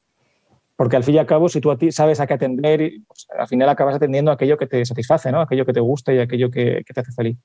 Porque 0.76 0.96
al 0.96 1.04
fin 1.04 1.14
y 1.14 1.18
al 1.18 1.26
cabo, 1.26 1.48
si 1.48 1.60
tú 1.60 1.74
sabes 1.90 2.20
a 2.20 2.26
qué 2.26 2.34
atender, 2.34 2.92
pues, 3.06 3.26
al 3.36 3.48
final 3.48 3.68
acabas 3.68 3.94
atendiendo 3.96 4.30
aquello 4.30 4.58
que 4.58 4.66
te 4.66 4.84
satisface, 4.84 5.32
¿no? 5.32 5.40
aquello 5.40 5.64
que 5.64 5.72
te 5.72 5.80
gusta 5.80 6.12
y 6.12 6.18
aquello 6.18 6.50
que, 6.50 6.84
te 6.86 7.00
hace 7.00 7.12
feliz. 7.12 7.38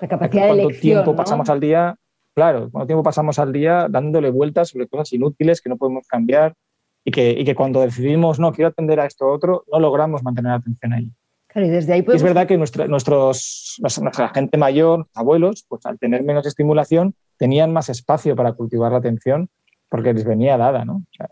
La 0.00 0.08
capacidad 0.08 0.54
de 0.54 0.62
¿Cuánto 0.62 0.80
tiempo 0.80 1.14
pasamos 1.14 1.50
al 1.50 1.60
día 1.60 1.96
claro, 2.38 2.70
cuánto 2.70 2.86
tiempo 2.86 3.02
pasamos 3.02 3.40
al 3.40 3.52
día 3.52 3.88
dándole 3.90 4.30
vueltas 4.30 4.68
sobre 4.68 4.86
cosas 4.86 5.12
inútiles 5.12 5.60
que 5.60 5.68
no 5.68 5.76
podemos 5.76 6.06
cambiar 6.06 6.54
y 7.04 7.10
que, 7.10 7.30
y 7.30 7.44
que 7.44 7.56
cuando 7.56 7.80
decidimos, 7.80 8.38
no, 8.38 8.52
quiero 8.52 8.68
atender 8.68 9.00
a 9.00 9.06
esto 9.06 9.26
otro, 9.26 9.64
no 9.72 9.80
logramos 9.80 10.22
mantener 10.22 10.50
la 10.50 10.58
atención 10.58 10.92
ahí. 10.92 11.10
Claro, 11.48 11.66
y 11.66 11.70
desde 11.70 11.94
ahí 11.94 12.04
Es 12.06 12.22
verdad 12.22 12.46
que 12.46 12.56
nuestra, 12.56 12.86
nuestros, 12.86 13.80
nuestra 13.80 14.28
gente 14.28 14.56
mayor, 14.56 15.08
abuelos, 15.14 15.64
pues 15.68 15.84
al 15.84 15.98
tener 15.98 16.22
menos 16.22 16.46
estimulación, 16.46 17.16
tenían 17.38 17.72
más 17.72 17.88
espacio 17.88 18.36
para 18.36 18.52
cultivar 18.52 18.92
la 18.92 18.98
atención 18.98 19.50
porque 19.88 20.14
les 20.14 20.24
venía 20.24 20.56
dada, 20.56 20.84
¿no? 20.84 20.98
O 20.98 21.16
sea, 21.16 21.28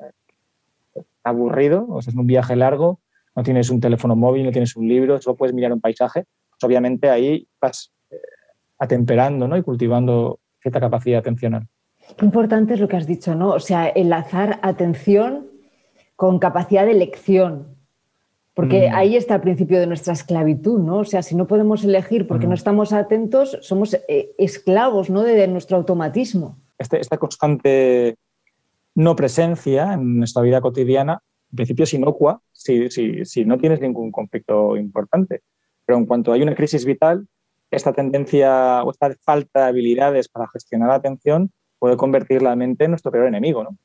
aburrido, 1.22 1.86
o 1.88 2.02
sea, 2.02 2.10
es 2.10 2.16
un 2.16 2.26
viaje 2.26 2.56
largo, 2.56 2.98
no 3.36 3.44
tienes 3.44 3.70
un 3.70 3.78
teléfono 3.78 4.16
móvil, 4.16 4.44
no 4.44 4.50
tienes 4.50 4.74
un 4.74 4.88
libro, 4.88 5.22
solo 5.22 5.36
puedes 5.36 5.54
mirar 5.54 5.72
un 5.72 5.80
paisaje, 5.80 6.24
pues 6.50 6.64
obviamente 6.64 7.10
ahí 7.10 7.46
vas 7.60 7.92
eh, 8.10 8.16
atemperando 8.80 9.46
¿no? 9.46 9.56
y 9.56 9.62
cultivando 9.62 10.40
cierta 10.66 10.80
capacidad 10.80 11.20
atencional. 11.20 11.68
Qué 12.16 12.24
importante 12.24 12.74
es 12.74 12.80
lo 12.80 12.88
que 12.88 12.96
has 12.96 13.06
dicho, 13.06 13.34
¿no? 13.34 13.50
O 13.50 13.60
sea, 13.60 13.88
enlazar 13.88 14.58
atención 14.62 15.46
con 16.16 16.38
capacidad 16.38 16.84
de 16.84 16.92
elección, 16.92 17.76
porque 18.54 18.88
mm. 18.88 18.94
ahí 18.94 19.16
está 19.16 19.36
el 19.36 19.42
principio 19.42 19.78
de 19.78 19.86
nuestra 19.86 20.12
esclavitud, 20.12 20.80
¿no? 20.80 20.98
O 20.98 21.04
sea, 21.04 21.22
si 21.22 21.36
no 21.36 21.46
podemos 21.46 21.84
elegir 21.84 22.26
porque 22.26 22.46
mm. 22.46 22.48
no 22.48 22.54
estamos 22.54 22.92
atentos, 22.92 23.58
somos 23.60 23.94
eh, 24.08 24.30
esclavos, 24.38 25.10
¿no? 25.10 25.22
De, 25.22 25.46
nuestro 25.46 25.76
automatismo. 25.76 26.58
Este, 26.78 27.00
esta 27.00 27.18
constante 27.18 28.16
no 28.94 29.14
presencia 29.14 29.92
en 29.92 30.18
nuestra 30.18 30.42
vida 30.42 30.60
cotidiana, 30.60 31.20
en 31.52 31.56
principio 31.56 31.84
es 31.84 31.94
inocua 31.94 32.40
si, 32.52 32.88
si, 32.90 33.44
no 33.44 33.58
tienes 33.58 33.80
ningún 33.80 34.10
conflicto 34.10 34.76
importante. 34.76 35.42
Pero 35.84 35.98
en 35.98 36.06
cuanto 36.06 36.32
hay 36.32 36.42
una 36.42 36.56
crisis 36.56 36.84
vital, 36.84 37.28
esta 37.70 37.92
tendencia 37.92 38.82
o 38.84 38.90
esta 38.90 39.14
falta 39.22 39.62
de 39.62 39.68
habilidades 39.68 40.28
para 40.28 40.48
gestionar 40.48 40.88
la 40.88 40.94
atención 40.96 41.50
puede 41.78 41.96
convertir 41.96 42.42
la 42.42 42.56
mente 42.56 42.84
en 42.84 42.92
nuestro 42.92 43.12
peor 43.12 43.26
enemigo, 43.26 43.64
¿no? 43.64 43.76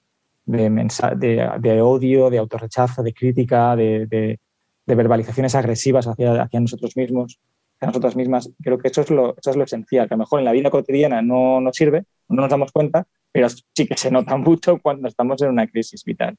de, 0.45 0.69
de, 1.17 1.49
de, 1.59 1.81
odio, 1.81 2.29
de 2.29 2.37
autorrechazo, 2.37 3.03
de 3.03 3.13
crítica, 3.13 3.75
de, 3.75 4.39
verbalizaciones 4.85 5.55
agresivas 5.55 6.05
hacia, 6.07 6.49
nosotros 6.59 6.97
mismos, 6.97 7.39
hacia 7.77 7.87
nosotras 7.87 8.15
mismas. 8.15 8.49
Creo 8.61 8.77
que 8.77 8.89
eso 8.89 9.01
es, 9.01 9.09
lo, 9.09 9.35
eso 9.37 9.51
es 9.51 9.55
lo 9.55 9.63
esencial, 9.63 10.07
que 10.07 10.15
a 10.15 10.17
lo 10.17 10.23
mejor 10.23 10.39
en 10.39 10.45
la 10.45 10.51
vida 10.51 10.69
cotidiana 10.69 11.21
no 11.21 11.61
nos 11.61 11.75
sirve, 11.75 12.03
no 12.27 12.41
nos 12.41 12.49
damos 12.49 12.71
cuenta, 12.71 13.05
pero 13.31 13.47
sí 13.49 13.87
que 13.87 13.97
se 13.97 14.11
nota 14.11 14.35
mucho 14.37 14.79
cuando 14.79 15.07
estamos 15.07 15.41
en 15.41 15.49
una 15.49 15.67
crisis 15.67 16.03
vital. 16.03 16.35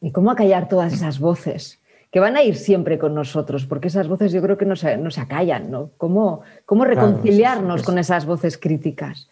¿Y 0.00 0.12
cómo 0.12 0.30
acallar 0.30 0.68
todas 0.68 0.92
esas 0.92 1.18
voces? 1.18 1.80
Que 2.10 2.20
van 2.20 2.36
a 2.36 2.42
ir 2.42 2.56
siempre 2.56 2.98
con 2.98 3.14
nosotros, 3.14 3.66
porque 3.66 3.88
esas 3.88 4.08
voces 4.08 4.32
yo 4.32 4.40
creo 4.42 4.56
que 4.56 4.64
no 4.64 4.76
se, 4.76 4.96
no 4.96 5.10
se 5.10 5.20
acallan, 5.20 5.70
¿no? 5.70 5.90
¿Cómo, 5.96 6.42
cómo 6.64 6.84
reconciliarnos 6.84 7.82
con 7.82 7.98
esas 7.98 8.26
voces 8.26 8.58
críticas? 8.58 9.28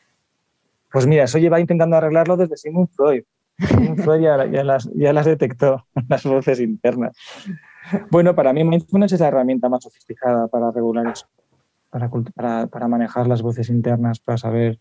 Pues 0.93 1.07
mira, 1.07 1.25
eso 1.25 1.38
lleva 1.38 1.61
intentando 1.61 1.97
arreglarlo 1.97 2.37
desde 2.37 2.57
Sigmund 2.57 2.88
Freud. 2.90 3.25
Sigmund 3.59 4.02
Freud 4.02 4.23
ya, 4.23 4.64
las, 4.64 4.90
ya 4.95 5.12
las 5.12 5.26
detectó, 5.26 5.87
las 6.09 6.25
voces 6.25 6.61
internas. 6.61 7.16
Bueno, 8.11 8.35
para 8.35 8.52
mí 8.52 8.64
mindfulness 8.64 9.12
es 9.12 9.21
la 9.21 9.28
herramienta 9.28 9.69
más 9.69 9.83
sofisticada 9.83 10.49
para 10.49 10.71
regular 10.71 11.07
eso, 11.07 11.26
para, 11.90 12.11
para, 12.35 12.66
para 12.66 12.88
manejar 12.88 13.26
las 13.26 13.43
voces 13.43 13.69
internas, 13.71 14.21
para 14.21 14.38
saber 14.38 14.78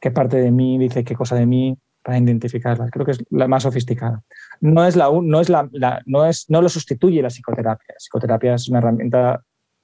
qué 0.00 0.10
parte 0.10 0.36
de 0.36 0.50
mí 0.50 0.78
dice 0.78 1.04
qué 1.04 1.14
cosa 1.14 1.36
de 1.36 1.46
mí, 1.46 1.76
para 2.06 2.18
identificarla. 2.18 2.88
Creo 2.88 3.04
que 3.04 3.10
es 3.10 3.24
la 3.30 3.48
más 3.48 3.64
sofisticada. 3.64 4.22
No 4.60 4.86
es 4.86 4.94
la, 4.94 5.10
no 5.10 5.40
es 5.40 5.48
la, 5.48 5.68
no 6.06 6.24
es 6.24 6.48
no 6.48 6.62
lo 6.62 6.68
sustituye 6.68 7.20
la 7.20 7.30
psicoterapia. 7.30 7.88
La 7.88 7.98
psicoterapia 7.98 8.54
es 8.54 8.68
una 8.68 8.78
herramienta 8.78 9.42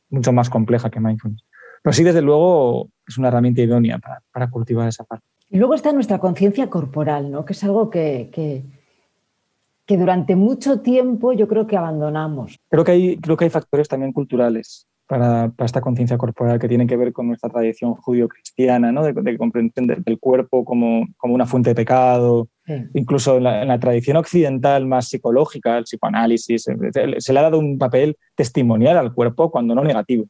mucho 0.09 0.33
más 0.33 0.49
compleja 0.49 0.89
que 0.89 1.01
mindfulness. 1.01 1.45
Pero 1.83 1.93
sí, 1.93 2.05
desde 2.05 2.23
luego, 2.23 2.91
es 3.09 3.19
una 3.19 3.27
herramienta 3.27 3.61
idónea 3.61 3.99
para, 3.99 4.23
para 4.33 4.49
cultivar 4.51 4.87
esa 4.87 5.03
parte. 5.03 5.27
Y 5.51 5.59
luego 5.59 5.75
está 5.75 5.93
nuestra 5.93 6.21
conciencia 6.21 6.71
corporal, 6.71 7.29
¿no? 7.29 7.45
que 7.45 7.55
es 7.55 7.65
algo 7.65 7.91
que, 7.91 8.31
que, 8.33 8.63
que, 9.85 9.97
durante 9.97 10.37
mucho 10.37 10.81
tiempo 10.81 11.33
yo 11.33 11.49
creo 11.49 11.67
que 11.67 11.77
abandonamos. 11.77 12.57
Creo 12.71 12.85
que 12.85 12.93
hay, 12.93 13.17
creo 13.17 13.37
que 13.37 13.47
hay 13.47 13.51
factores 13.51 13.89
también 13.89 14.13
culturales 14.13 14.87
para, 15.13 15.53
esta 15.59 15.83
conciencia 15.83 16.17
corporal 16.17 16.59
que 16.59 16.69
tiene 16.69 16.87
que 16.87 16.97
ver 16.97 17.13
con 17.13 17.29
nuestra 17.29 17.51
tradición 17.51 17.93
judío-cristiana, 17.93 18.93
¿no? 18.93 19.03
de, 19.03 19.37
comprensión 19.37 19.87
del 19.87 20.19
cuerpo 20.19 20.65
como, 20.65 21.07
como, 21.19 21.35
una 21.35 21.45
fuente 21.45 21.69
de 21.69 21.75
pecado, 21.75 22.49
incluso 22.95 23.37
en 23.37 23.43
la, 23.43 23.79
tradición 23.79 24.17
occidental 24.17 24.87
más 24.87 25.09
psicológica, 25.09 25.77
el 25.77 25.85
psicoanálisis, 25.85 26.65
se 26.65 27.33
le 27.35 27.39
ha 27.39 27.43
dado 27.43 27.59
un 27.59 27.77
papel 27.77 28.17
testimonial 28.35 28.97
al 28.97 29.13
cuerpo 29.13 29.51
cuando 29.51 29.75
no 29.75 29.85
negativo. 29.85 30.25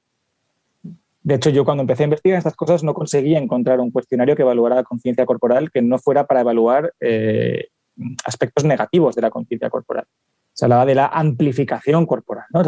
De 1.22 1.36
hecho, 1.36 1.50
yo 1.50 1.64
cuando 1.64 1.82
empecé 1.82 2.02
a 2.02 2.06
investigar 2.06 2.38
estas 2.38 2.56
cosas 2.56 2.82
no 2.82 2.92
conseguía 2.92 3.38
encontrar 3.38 3.78
un 3.78 3.92
cuestionario 3.92 4.34
que 4.34 4.42
evaluara 4.42 4.74
la 4.74 4.82
conciencia 4.82 5.24
corporal 5.24 5.70
que 5.70 5.80
no 5.80 6.00
fuera 6.00 6.26
para 6.26 6.40
evaluar 6.40 6.92
eh, 6.98 7.68
aspectos 8.24 8.64
negativos 8.64 9.14
de 9.14 9.22
la 9.22 9.30
conciencia 9.30 9.70
corporal. 9.70 10.06
Se 10.52 10.64
hablaba 10.64 10.84
de 10.84 10.96
la 10.96 11.06
amplificación 11.06 12.04
corporal. 12.04 12.46
¿no? 12.52 12.64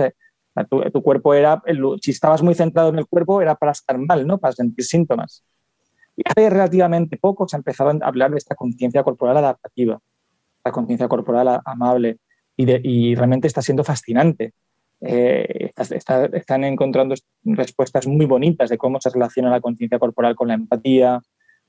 Tu, 0.65 1.03
cuerpo 1.03 1.35
era, 1.35 1.63
si 2.01 2.13
estabas 2.13 2.43
muy 2.43 2.55
centrado 2.55 2.91
en 2.91 2.99
el 2.99 3.07
cuerpo, 3.07 3.43
era 3.43 3.57
para 3.57 3.73
estar 3.73 3.99
mal, 3.99 4.27
¿no? 4.27 4.39
Para 4.39 4.53
sentir 4.53 4.85
síntomas. 4.85 5.45
Y 6.17 6.23
hace 6.25 6.49
relativamente 6.49 7.17
poco 7.17 7.49
se 7.49 7.57
empezaba 7.57 7.91
a 7.91 8.07
hablar 8.07 8.31
de 8.31 8.39
esta 8.39 8.55
conciencia 8.55 9.03
corporal 9.03 9.37
adaptativa, 9.37 9.99
la 10.65 10.73
conciencia 10.73 11.09
corporal 11.09 11.61
amable, 11.65 12.19
y, 12.57 13.15
realmente 13.17 13.49
está 13.49 13.63
siendo 13.63 13.83
fascinante. 13.83 14.53
Eh, 15.01 15.73
están 15.77 16.65
encontrando 16.65 17.17
respuestas 17.43 18.07
muy 18.07 18.27
bonitas 18.27 18.71
de 18.71 18.79
cómo 18.79 19.01
se 19.01 19.11
relaciona 19.11 19.51
la 19.51 19.61
conciencia 19.61 19.99
corporal 19.99 20.37
con 20.37 20.49
la 20.49 20.55
empatía, 20.55 21.21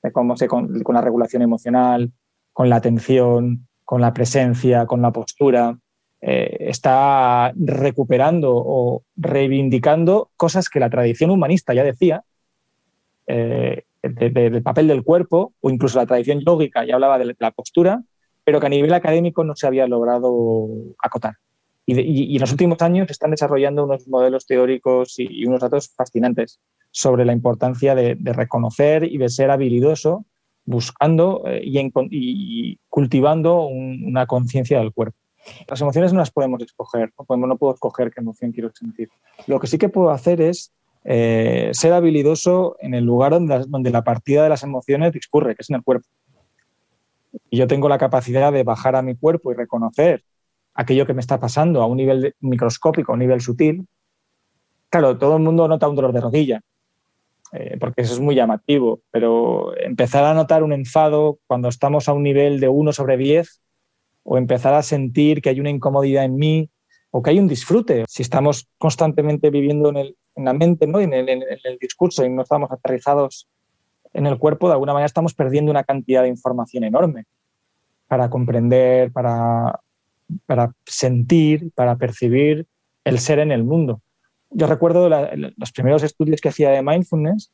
de 0.04 0.12
cómo 0.12 0.38
se 0.38 0.48
con 0.48 0.84
la 0.89 1.01
regulación 1.01 1.42
emocional, 1.42 2.13
con 2.54 2.70
la 2.70 2.75
atención, 2.77 3.68
con 3.84 4.00
la 4.00 4.13
presencia, 4.13 4.86
con 4.86 5.01
la 5.01 5.12
postura. 5.12 5.77
Eh, 6.22 6.57
está 6.69 7.51
recuperando 7.55 8.53
o 8.55 9.03
reivindicando 9.15 10.31
cosas 10.38 10.69
que 10.69 10.79
la 10.79 10.89
tradición 10.89 11.29
humanista 11.29 11.74
ya 11.74 11.84
decía, 11.84 12.24
eh, 13.27 13.84
del 14.01 14.63
papel 14.63 14.88
del 14.88 15.03
cuerpo, 15.03 15.53
o 15.62 15.69
incluso 15.69 15.98
la 15.98 16.05
tradición 16.05 16.41
yógica 16.41 16.86
ya 16.86 16.95
hablaba 16.95 17.17
de 17.17 17.36
la 17.38 17.51
postura, 17.51 18.03
pero 18.43 18.60
que 18.60 18.67
a 18.67 18.69
nivel 18.69 18.93
académico 18.93 19.43
no 19.43 19.55
se 19.55 19.67
había 19.67 19.88
logrado 19.88 20.67
acotar. 21.01 21.36
Y, 21.88 22.36
en 22.36 22.41
los 22.41 22.51
últimos 22.51 22.81
años 22.81 23.10
están 23.12 23.31
desarrollando 23.31 23.84
unos 23.84 24.07
modelos 24.07 24.48
teóricos 24.48 25.15
y, 25.19 25.45
unos 25.45 25.60
datos 25.60 25.93
fascinantes 25.95 26.60
sobre 26.91 27.25
la 27.25 27.34
importancia 27.34 27.93
de, 27.93 28.17
reconocer 28.24 29.03
y 29.03 29.17
de 29.17 29.29
ser 29.29 29.51
habilidoso 29.51 30.25
buscando 30.65 31.43
eh, 31.45 31.62
y, 31.63 32.79
cultivando 32.89 33.65
una 33.65 34.25
conciencia 34.25 34.79
del 34.79 34.93
cuerpo. 34.93 35.17
Las 35.68 35.82
emociones 35.82 36.14
no 36.14 36.20
las 36.20 36.32
podemos 36.32 36.62
escoger, 36.62 37.12
no, 37.18 37.58
puedo 37.58 37.74
escoger 37.74 38.12
qué 38.12 38.22
emoción 38.22 38.52
quiero 38.52 38.72
sentir. 38.74 39.10
Lo 39.48 39.60
que 39.60 39.68
sí 39.68 39.78
que 39.78 39.90
puedo 39.90 40.10
hacer 40.10 40.42
es 40.42 40.74
eh, 41.04 41.70
ser 41.74 41.94
habilidoso 41.94 42.78
en 42.80 42.94
el 42.94 43.04
lugar 43.04 43.32
donde, 43.32 43.92
la 43.92 44.04
partida 44.04 44.44
de 44.44 44.50
las 44.50 44.64
emociones 44.64 45.14
discurre, 45.14 45.56
que 45.56 45.62
es 45.62 45.70
en 45.70 45.78
el 45.78 45.84
cuerpo. 45.84 46.08
Y 47.50 47.58
yo 47.58 47.68
tengo 47.68 47.90
la 47.90 47.98
capacidad 47.98 48.52
de 48.52 48.64
bajar 48.64 48.96
a 48.96 49.02
mi 49.02 49.16
cuerpo 49.16 49.52
y 49.52 49.56
reconocer 49.56 50.24
aquello 50.74 51.06
que 51.06 51.14
me 51.14 51.22
está 51.22 51.40
pasando 51.40 51.82
a 51.82 51.86
un 51.86 51.98
nivel 51.98 52.36
microscópico, 52.40 53.12
a 53.12 53.14
un 53.14 53.20
nivel 53.20 53.42
sutil. 53.42 53.88
Claro, 54.90 55.18
todo 55.18 55.38
el 55.38 55.44
mundo 55.44 55.68
nota 55.68 55.88
un 55.88 55.96
dolor 55.96 56.14
de 56.14 56.22
rodilla, 56.22 56.62
eh, 57.52 57.78
porque 57.80 58.02
eso 58.02 58.14
es 58.14 58.20
muy 58.20 58.36
llamativo, 58.36 59.02
pero 59.12 59.78
empezar 59.78 60.24
a 60.24 60.34
notar 60.34 60.64
un 60.64 60.74
enfado 60.74 61.40
cuando 61.48 61.70
estamos 61.70 62.10
a 62.10 62.14
un 62.14 62.24
nivel 62.24 62.60
de 62.60 62.70
1 62.70 62.94
sobre 62.94 63.18
10 63.18 63.62
o 64.25 64.38
empezar 64.38 64.74
a 64.74 64.82
sentir 64.82 65.41
que 65.41 65.50
hay 65.50 65.60
una 65.60 65.70
incomodidad 65.70 66.25
en 66.25 66.36
mí 66.36 66.70
o 67.12 67.22
que 67.22 67.29
hay 67.29 67.39
un 67.39 67.48
disfrute. 67.48 68.03
Si 68.10 68.24
estamos 68.24 68.67
constantemente 68.77 69.50
viviendo 69.51 69.89
en, 69.89 70.15
la 70.36 70.51
mente, 70.51 70.88
¿no? 70.88 71.00
en, 71.00 71.13
el, 71.13 71.29
en, 71.29 71.44
el, 71.44 71.77
discurso 71.79 72.25
y 72.25 72.29
no 72.29 72.41
estamos 72.41 72.70
aterrizados 72.72 73.48
en 74.12 74.25
el 74.25 74.38
cuerpo, 74.38 74.67
de 74.67 74.74
alguna 74.74 74.94
manera 74.94 75.05
estamos 75.05 75.34
perdiendo 75.34 75.72
una 75.72 75.84
cantidad 75.84 76.24
de 76.24 76.29
información 76.29 76.84
enorme 76.84 77.25
para 78.08 78.29
comprender, 78.29 79.12
para, 79.12 79.79
para 80.46 80.74
sentir, 80.86 81.72
para 81.74 81.96
percibir 81.96 82.65
el 83.03 83.20
ser 83.20 83.39
en 83.39 83.51
el 83.51 83.63
mundo. 83.63 84.01
Yo 84.50 84.67
recuerdo 84.67 85.08
los 85.08 85.72
primeros 85.72 86.01
estudios 86.03 86.41
que 86.41 86.50
hacía 86.50 86.72
de 86.72 86.82
mindfulness, 86.82 87.51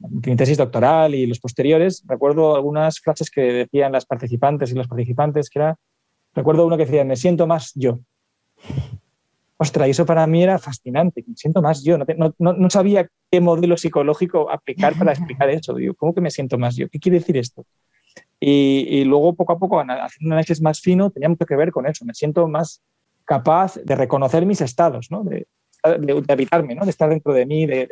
mi 0.00 0.36
tesis 0.36 0.58
doctoral 0.58 1.14
y 1.14 1.26
los 1.26 1.40
posteriores, 1.40 2.04
recuerdo 2.06 2.54
algunas 2.56 3.00
frases 3.00 3.30
que 3.30 3.40
decían 3.40 3.92
las 3.92 4.06
participantes 4.06 4.70
y 4.70 4.74
los 4.74 4.88
participantes, 4.88 5.50
que 5.50 5.58
era, 5.60 5.78
recuerdo 6.34 6.66
uno 6.66 6.76
que 6.76 6.84
decía, 6.84 7.04
me 7.04 7.16
siento 7.16 7.46
más 7.46 7.72
yo. 7.74 8.00
Ostras, 9.58 9.88
y 9.88 9.90
eso 9.92 10.04
para 10.04 10.26
mí 10.26 10.42
era 10.42 10.58
fascinante, 10.58 11.24
me 11.26 11.34
siento 11.34 11.62
más 11.62 11.82
yo. 11.82 11.96
No, 11.98 12.34
no, 12.38 12.70
sabía 12.70 13.08
qué 13.30 13.40
modelo 13.40 13.78
psicológico 13.78 14.50
aplicar 14.50 14.94
para 14.98 15.12
explicar 15.12 15.48
eso. 15.48 15.74
Digo, 15.74 15.94
¿cómo 15.94 16.14
que 16.14 16.20
me 16.20 16.30
siento 16.30 16.58
más 16.58 16.76
yo? 16.76 16.88
¿Qué 16.90 16.98
quiere 16.98 17.20
decir 17.20 17.38
esto? 17.38 17.64
Y, 18.38 19.02
luego, 19.04 19.34
poco 19.34 19.54
a 19.54 19.58
poco, 19.58 19.80
haciendo 19.80 20.26
un 20.26 20.32
análisis 20.32 20.60
más 20.60 20.80
fino, 20.80 21.10
tenía 21.10 21.30
mucho 21.30 21.46
que 21.46 21.56
ver 21.56 21.72
con 21.72 21.86
eso. 21.86 22.04
Me 22.04 22.12
siento 22.12 22.46
más 22.48 22.82
capaz 23.24 23.76
de 23.76 23.96
reconocer 23.96 24.44
mis 24.44 24.60
estados, 24.60 25.10
¿no? 25.10 25.24
de, 25.24 25.46
de, 26.00 26.24
habitarme, 26.28 26.74
¿no? 26.74 26.84
de 26.84 26.90
estar 26.90 27.08
dentro 27.08 27.32
de 27.32 27.46
mí, 27.46 27.64
de 27.64 27.88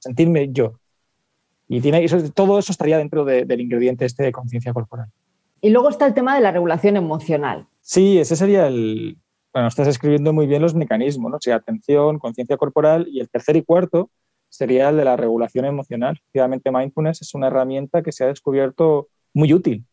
sentirme 0.00 0.48
yo. 0.50 0.80
Y, 1.68 1.80
tiene, 1.80 2.04
eso, 2.04 2.18
todo 2.32 2.58
eso 2.58 2.72
estaría 2.72 2.98
dentro 2.98 3.24
del 3.24 3.60
ingrediente 3.60 4.04
este 4.04 4.22
de 4.22 4.32
conciencia 4.32 4.72
corporal. 4.72 5.08
Y 5.60 5.70
luego 5.70 5.88
está 5.88 6.06
el 6.06 6.14
tema 6.14 6.34
de 6.34 6.42
la 6.42 6.52
regulación 6.52 6.96
emocional. 6.96 7.66
Sí, 7.80 8.18
ese 8.18 8.36
sería 8.36 8.66
el... 8.66 9.16
Bueno, 9.52 9.68
estás 9.68 9.88
escribiendo 9.88 10.32
muy 10.32 10.46
bien 10.46 10.60
los 10.60 10.74
mecanismos, 10.74 11.30
¿no? 11.30 11.36
O 11.36 11.40
sea, 11.40 11.56
atención, 11.56 12.18
conciencia 12.18 12.56
corporal 12.56 13.06
y 13.08 13.20
el 13.20 13.30
tercer 13.30 13.56
y 13.56 13.62
cuarto 13.62 14.10
sería 14.48 14.88
el 14.88 14.96
de 14.96 15.04
la 15.04 15.16
regulación 15.16 15.64
emocional. 15.64 16.16
Efectivamente, 16.20 16.70
mindfulness 16.70 17.22
es 17.22 17.34
una 17.34 17.46
herramienta 17.46 18.02
que 18.02 18.12
se 18.12 18.24
ha 18.24 18.26
descubierto 18.26 19.08
muy 19.32 19.52
útil 19.52 19.84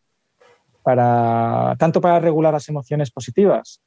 para 0.82 1.76
tanto 1.78 2.00
para 2.00 2.20
regular 2.20 2.52
las 2.52 2.68
emociones 2.68 3.10
positivas 3.10 3.80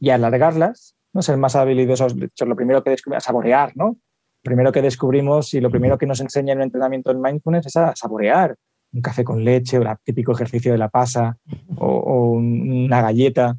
y 0.00 0.10
alargarlas, 0.10 0.96
¿no? 1.12 1.22
ser 1.22 1.36
más 1.36 1.56
habilidosos. 1.56 2.16
De 2.16 2.26
hecho, 2.26 2.46
lo 2.46 2.56
primero 2.56 2.82
que 2.82 2.90
descubrimos, 2.90 3.24
saborear, 3.24 3.72
¿no? 3.76 3.96
Primero 4.42 4.72
que 4.72 4.82
descubrimos 4.82 5.54
y 5.54 5.60
lo 5.60 5.70
primero 5.70 5.98
que 5.98 6.06
nos 6.06 6.20
enseña 6.20 6.52
en 6.52 6.58
el 6.58 6.64
entrenamiento 6.64 7.10
en 7.10 7.20
mindfulness 7.20 7.66
es 7.66 7.76
a 7.76 7.94
saborear 7.94 8.56
un 8.92 9.00
café 9.00 9.24
con 9.24 9.42
leche 9.42 9.78
o 9.78 9.82
el 9.82 9.88
típico 10.04 10.32
ejercicio 10.32 10.72
de 10.72 10.78
la 10.78 10.88
pasa 10.88 11.38
o, 11.76 12.32
una 12.32 13.00
galleta. 13.00 13.56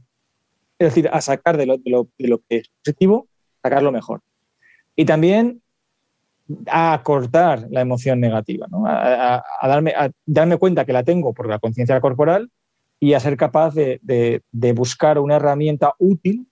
Es 0.78 0.90
decir, 0.90 1.10
a 1.12 1.22
sacar 1.22 1.58
de 1.58 1.66
lo, 1.66 1.78
de 1.78 2.28
lo 2.28 2.40
que 2.50 2.58
es 2.58 2.70
positivo, 2.84 3.28
sacar 3.62 3.82
lo 3.82 3.92
mejor. 3.92 4.22
Y 4.96 5.06
también 5.06 5.64
a 6.68 7.02
cortar 7.04 7.68
la 7.70 7.82
emoción 7.82 8.20
negativa, 8.20 8.68
a, 8.86 9.68
darme, 9.68 9.92
a 9.92 10.12
darme 10.26 10.58
cuenta 10.58 10.86
que 10.86 10.94
la 10.94 11.04
tengo 11.04 11.34
por 11.34 11.48
la 11.48 11.60
conciencia 11.60 12.00
corporal 12.02 12.50
y 13.00 13.14
a 13.14 13.20
ser 13.20 13.38
capaz 13.38 13.74
de, 13.74 14.42
buscar 14.76 15.20
una 15.20 15.38
herramienta 15.38 15.94
útil 16.00 16.48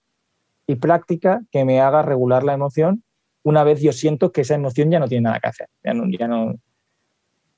y 0.66 0.76
práctica 0.76 1.42
que 1.50 1.64
me 1.64 1.80
haga 1.80 2.02
regular 2.02 2.42
la 2.42 2.54
emoción 2.54 3.02
una 3.44 3.64
vez 3.64 3.80
yo 3.80 3.92
siento 3.92 4.32
que 4.32 4.42
esa 4.42 4.54
emoción 4.54 4.90
ya 4.90 5.00
no 5.00 5.08
tiene 5.08 5.22
nada 5.24 5.40
que 5.40 5.48
hacer, 5.48 5.68
ya 5.84 5.94
no, 5.94 6.04
ya 6.08 6.28
no, 6.28 6.54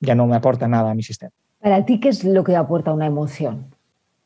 ya 0.01 0.15
no 0.15 0.27
me 0.27 0.37
aporta 0.37 0.69
nada 0.69 0.91
a 0.91 0.95
mi 0.95 1.03
sistema. 1.03 1.33
Para 1.61 1.85
ti, 1.85 1.99
¿qué 1.99 2.11
es 2.11 2.25
lo 2.25 2.45
que 2.45 2.57
aporta 2.57 2.93
una 2.93 3.07
emoción? 3.07 3.75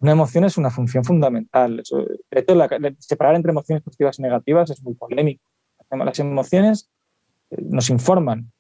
Una 0.01 0.13
emoción 0.13 0.45
es 0.45 0.57
una 0.57 0.71
función 0.71 1.05
fundamental. 1.05 1.77
De 1.77 1.83
hecho, 1.83 2.57
separar 2.99 3.35
entre 3.35 3.51
emociones 3.51 3.83
positivas 3.83 4.19
y 4.19 4.23
negativas 4.23 4.71
es 4.71 4.83
muy 4.83 4.95
polémico. 4.95 5.45
Las 5.91 6.19
emociones 6.19 6.91
nos 7.51 7.91
informan, 7.91 8.53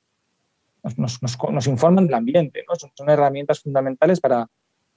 nos, 0.96 1.20
nos, 1.22 1.66
informan 1.66 2.06
del 2.06 2.14
ambiente, 2.14 2.64
¿no? 2.68 2.74
son, 2.76 3.10
herramientas 3.10 3.60
fundamentales 3.60 4.20
para, 4.20 4.46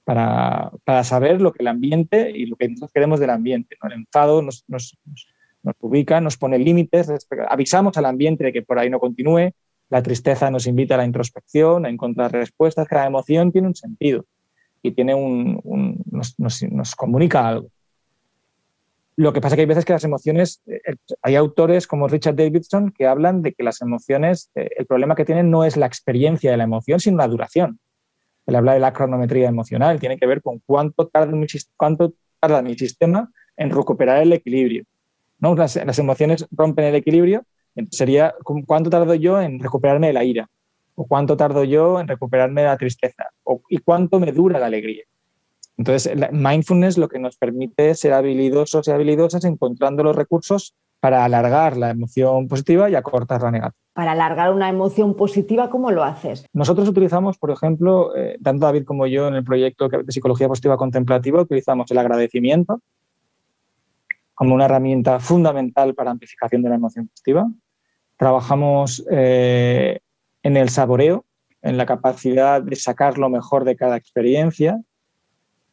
para, 0.04 0.72
para, 0.84 1.04
saber 1.04 1.40
lo 1.40 1.52
que 1.52 1.62
el 1.62 1.68
ambiente 1.68 2.30
y 2.30 2.46
lo 2.46 2.56
que 2.56 2.68
nosotros 2.68 2.92
queremos 2.92 3.20
del 3.20 3.30
ambiente. 3.30 3.76
El 3.82 3.92
enfado 3.92 4.42
nos, 4.42 4.64
nos, 4.66 4.96
ubica, 5.80 6.20
nos 6.20 6.36
pone 6.36 6.58
límites, 6.58 7.10
avisamos 7.48 7.96
al 7.96 8.06
ambiente 8.06 8.44
de 8.44 8.52
que 8.52 8.62
por 8.62 8.78
ahí 8.78 8.90
no 8.90 9.00
continúe, 9.00 9.52
la 9.88 10.02
tristeza 10.02 10.50
nos 10.50 10.66
invita 10.66 10.94
a 10.94 10.98
la 10.98 11.04
introspección, 11.04 11.86
a 11.86 11.90
encontrar 11.90 12.32
respuestas, 12.32 12.88
cada 12.88 13.06
emoción 13.06 13.52
tiene 13.52 13.68
un 13.68 13.74
sentido 13.74 14.24
y 14.82 14.92
tiene 14.92 15.14
un, 15.14 16.02
nos, 16.10 16.34
nos 16.38 16.94
comunica 16.96 17.46
algo. 17.46 17.68
Lo 19.16 19.32
que 19.32 19.40
pasa 19.40 19.54
es 19.54 19.56
que 19.56 19.60
hay 19.62 19.66
veces 19.66 19.84
que 19.84 19.92
las 19.92 20.04
emociones, 20.04 20.62
eh, 20.66 20.80
hay 21.20 21.36
autores 21.36 21.86
como 21.86 22.08
Richard 22.08 22.34
Davidson 22.34 22.90
que 22.90 23.06
hablan 23.06 23.42
de 23.42 23.52
que 23.52 23.62
las 23.62 23.82
emociones, 23.82 24.50
eh, 24.54 24.70
el 24.78 24.86
problema 24.86 25.14
que 25.14 25.26
tienen 25.26 25.50
no 25.50 25.64
es 25.64 25.76
la 25.76 25.86
experiencia 25.86 26.50
de 26.50 26.56
la 26.56 26.64
emoción, 26.64 26.98
sino 26.98 27.18
la 27.18 27.28
duración. 27.28 27.78
Él 28.46 28.56
habla 28.56 28.72
de 28.72 28.80
la 28.80 28.92
cronometría 28.92 29.48
emocional, 29.48 30.00
tiene 30.00 30.18
que 30.18 30.26
ver 30.26 30.40
con 30.40 30.60
cuánto 30.64 31.08
tarda 31.08 31.32
mi, 31.36 31.46
cuánto 31.76 32.14
tarda 32.40 32.62
mi 32.62 32.74
sistema 32.76 33.30
en 33.56 33.70
recuperar 33.70 34.22
el 34.22 34.32
equilibrio. 34.32 34.84
¿No? 35.42 35.54
Las, 35.56 35.76
emociones 35.98 36.46
rompen 36.52 36.86
el 36.86 36.94
equilibrio, 36.94 37.44
sería 37.90 38.34
cuánto 38.66 38.88
tardo 38.88 39.14
yo 39.14 39.40
en 39.42 39.58
recuperarme 39.58 40.06
de 40.06 40.12
la 40.14 40.24
ira, 40.24 40.48
o 40.94 41.04
cuánto 41.06 41.36
tardo 41.36 41.64
yo 41.64 42.00
en 42.00 42.08
recuperarme 42.08 42.62
de 42.62 42.68
la 42.68 42.78
tristeza, 42.78 43.24
o, 43.42 43.60
y 43.68 43.78
cuánto 43.78 44.20
me 44.20 44.32
dura 44.32 44.58
la 44.58 44.66
alegría. 44.66 45.02
Entonces, 45.76 46.14
mindfulness 46.30 46.96
lo 46.96 47.08
que 47.08 47.18
nos 47.18 47.36
permite 47.36 47.90
es 47.90 48.00
ser 48.00 48.12
habilidosos 48.12 48.86
y 48.86 48.90
habilidosas 48.92 49.44
encontrando 49.44 50.04
los 50.04 50.14
recursos 50.14 50.74
para 51.00 51.24
alargar 51.24 51.76
la 51.76 51.90
emoción 51.90 52.46
positiva 52.46 52.88
y 52.88 52.94
acortar 52.94 53.42
la 53.42 53.50
negativa. 53.50 53.74
Para 53.94 54.12
alargar 54.12 54.54
una 54.54 54.68
emoción 54.68 55.16
positiva, 55.16 55.70
¿cómo 55.70 55.90
lo 55.90 56.04
haces? 56.04 56.46
Nosotros 56.52 56.88
utilizamos, 56.88 57.36
por 57.38 57.50
ejemplo, 57.50 58.14
eh, 58.14 58.38
tanto 58.40 58.66
David 58.66 58.84
como 58.84 59.08
yo 59.08 59.26
en 59.26 59.34
el 59.34 59.42
proyecto 59.42 59.88
de 59.88 60.12
psicología 60.12 60.46
positiva 60.46 60.76
contemplativa, 60.76 61.42
utilizamos 61.42 61.90
el 61.90 61.98
agradecimiento 61.98 62.80
como 64.42 64.56
una 64.56 64.64
herramienta 64.64 65.20
fundamental 65.20 65.94
para 65.94 66.10
amplificación 66.10 66.62
de 66.62 66.68
la 66.68 66.74
emoción 66.74 67.06
positiva. 67.06 67.48
Trabajamos 68.16 69.06
eh, 69.08 70.00
en 70.42 70.56
el 70.56 70.68
saboreo, 70.68 71.24
en 71.62 71.76
la 71.76 71.86
capacidad 71.86 72.60
de 72.60 72.74
sacar 72.74 73.18
lo 73.18 73.30
mejor 73.30 73.62
de 73.62 73.76
cada 73.76 73.96
experiencia 73.96 74.82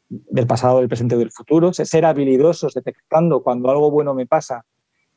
del 0.07 0.45
pasado, 0.45 0.77
del 0.77 0.87
presente 0.87 1.15
y 1.15 1.17
del 1.17 1.31
futuro, 1.31 1.73
ser 1.73 2.05
habilidosos 2.05 2.75
detectando 2.75 3.41
cuando 3.41 3.71
algo 3.71 3.89
bueno 3.89 4.13
me 4.13 4.27
pasa 4.27 4.63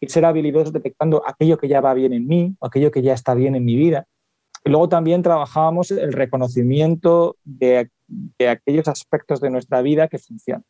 y 0.00 0.08
ser 0.08 0.24
habilidosos 0.24 0.72
detectando 0.72 1.22
aquello 1.26 1.58
que 1.58 1.68
ya 1.68 1.82
va 1.82 1.92
bien 1.92 2.14
en 2.14 2.26
mí 2.26 2.56
o 2.58 2.64
aquello 2.68 2.90
que 2.90 3.02
ya 3.02 3.12
está 3.12 3.34
bien 3.34 3.54
en 3.54 3.66
mi 3.66 3.76
vida. 3.76 4.06
Y 4.64 4.70
luego 4.70 4.88
también 4.88 5.20
trabajábamos 5.20 5.90
el 5.90 6.14
reconocimiento 6.14 7.36
de, 7.44 7.90
aquellos 8.48 8.88
aspectos 8.88 9.42
de 9.42 9.50
nuestra 9.50 9.82
vida 9.82 10.08
que 10.08 10.18
funcionan. 10.18 10.64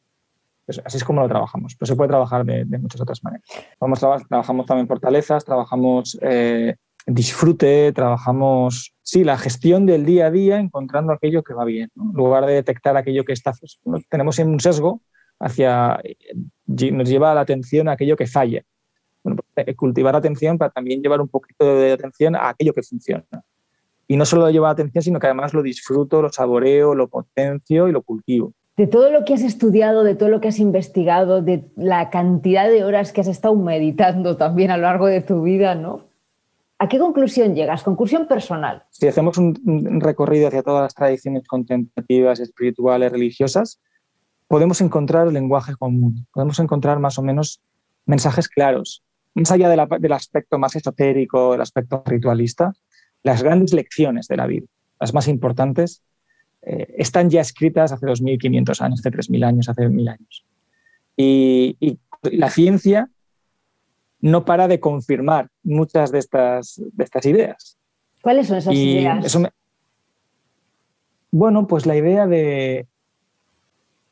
Así 0.66 0.96
es 0.96 1.04
como 1.04 1.20
lo 1.20 1.28
trabajamos, 1.28 1.74
pero 1.76 1.86
se 1.86 1.96
puede 1.96 2.08
trabajar 2.08 2.44
de, 2.44 2.64
muchas 2.78 3.00
otras 3.00 3.22
maneras. 3.24 3.46
Vamos, 3.80 4.00
trabajamos 4.00 4.66
también 4.66 4.86
fortalezas, 4.86 5.44
trabajamos 5.44 6.18
eh, 6.22 6.76
disfrute, 7.06 7.92
trabajamos, 7.92 8.94
sí, 9.02 9.24
la 9.24 9.38
gestión 9.38 9.86
del 9.86 10.04
día 10.04 10.26
a 10.26 10.30
día 10.30 10.58
encontrando 10.58 11.12
aquello 11.12 11.42
que 11.42 11.54
va 11.54 11.64
bien. 11.64 11.90
En 11.96 12.12
lugar 12.12 12.46
de 12.46 12.54
detectar 12.54 12.96
aquello 12.96 13.24
que 13.24 13.32
está, 13.32 13.52
pues, 13.52 13.80
tenemos 14.08 14.38
un 14.38 14.60
sesgo 14.60 15.02
hacia, 15.40 16.00
nos 16.66 17.08
lleva 17.08 17.34
la 17.34 17.40
atención 17.40 17.88
a 17.88 17.92
aquello 17.92 18.16
que 18.16 18.26
falla. 18.26 18.62
Bueno, 19.24 19.42
pues, 19.54 19.66
eh, 19.66 19.74
cultivar 19.74 20.14
atención 20.16 20.58
para 20.58 20.70
también 20.70 21.02
llevar 21.02 21.20
un 21.20 21.28
poquito 21.28 21.76
de 21.76 21.92
atención 21.92 22.36
a 22.36 22.50
aquello 22.50 22.72
que 22.72 22.82
funciona. 22.82 23.24
Y 24.06 24.16
no 24.16 24.24
solo 24.24 24.42
lo 24.42 24.50
llevo 24.50 24.66
atención, 24.66 25.02
sino 25.02 25.18
que 25.18 25.26
además 25.26 25.54
lo 25.54 25.62
disfruto, 25.62 26.22
lo 26.22 26.32
saboreo, 26.32 26.94
lo 26.94 27.08
potencio 27.08 27.88
y 27.88 27.92
lo 27.92 28.02
cultivo. 28.02 28.52
De 28.76 28.86
todo 28.86 29.10
lo 29.10 29.24
que 29.24 29.34
has 29.34 29.42
estudiado, 29.42 30.02
de 30.02 30.14
todo 30.14 30.28
lo 30.28 30.40
que 30.40 30.48
has 30.48 30.58
investigado, 30.58 31.42
de 31.42 31.64
la 31.76 32.10
cantidad 32.10 32.68
de 32.68 32.84
horas 32.84 33.12
que 33.12 33.20
has 33.20 33.28
estado 33.28 33.54
meditando 33.54 34.36
también 34.36 34.70
a 34.70 34.76
lo 34.76 34.84
largo 34.84 35.06
de 35.06 35.20
tu 35.20 35.42
vida, 35.42 35.74
¿no? 35.74 36.06
¿A 36.78 36.88
qué 36.88 36.98
conclusión 36.98 37.54
llegas? 37.54 37.82
Conclusión 37.82 38.26
personal. 38.26 38.84
Si 38.90 39.06
hacemos 39.06 39.38
un 39.38 40.00
recorrido 40.00 40.48
hacia 40.48 40.62
todas 40.62 40.82
las 40.82 40.94
tradiciones 40.94 41.46
contemplativas, 41.46 42.40
espirituales, 42.40 43.12
religiosas, 43.12 43.78
podemos 44.48 44.80
encontrar 44.80 45.28
el 45.28 45.32
lenguaje 45.32 45.74
común, 45.76 46.26
podemos 46.32 46.58
encontrar 46.58 46.98
más 46.98 47.18
o 47.18 47.22
menos 47.22 47.62
mensajes 48.04 48.48
claros. 48.48 49.02
Más 49.34 49.50
allá 49.50 49.68
del 49.68 50.12
aspecto 50.12 50.58
más 50.58 50.76
esotérico, 50.76 51.54
el 51.54 51.60
aspecto 51.60 52.02
ritualista, 52.04 52.72
las 53.22 53.42
grandes 53.42 53.72
lecciones 53.72 54.28
de 54.28 54.36
la 54.36 54.46
vida, 54.46 54.66
las 55.00 55.14
más 55.14 55.28
importantes, 55.28 56.02
eh, 56.62 56.94
están 56.96 57.30
ya 57.30 57.40
escritas 57.40 57.92
hace 57.92 58.06
2.500 58.06 58.80
años, 58.80 59.00
hace 59.00 59.10
3.000 59.10 59.44
años, 59.44 59.68
hace 59.68 59.82
1.000 59.82 60.08
años. 60.08 60.46
y 61.16 61.98
la 62.22 62.50
ciencia 62.50 63.10
no 64.22 64.44
para 64.44 64.68
de 64.68 64.80
confirmar 64.80 65.50
muchas 65.64 66.12
de 66.12 66.20
estas, 66.20 66.80
de 66.92 67.04
estas 67.04 67.26
ideas. 67.26 67.76
¿Cuáles 68.22 68.46
son 68.46 68.58
esas 68.58 68.72
ideas? 68.72 69.38
Bueno, 71.32 71.66
pues 71.66 71.86
la 71.86 71.96
idea 71.96 72.26
de, 72.26 72.86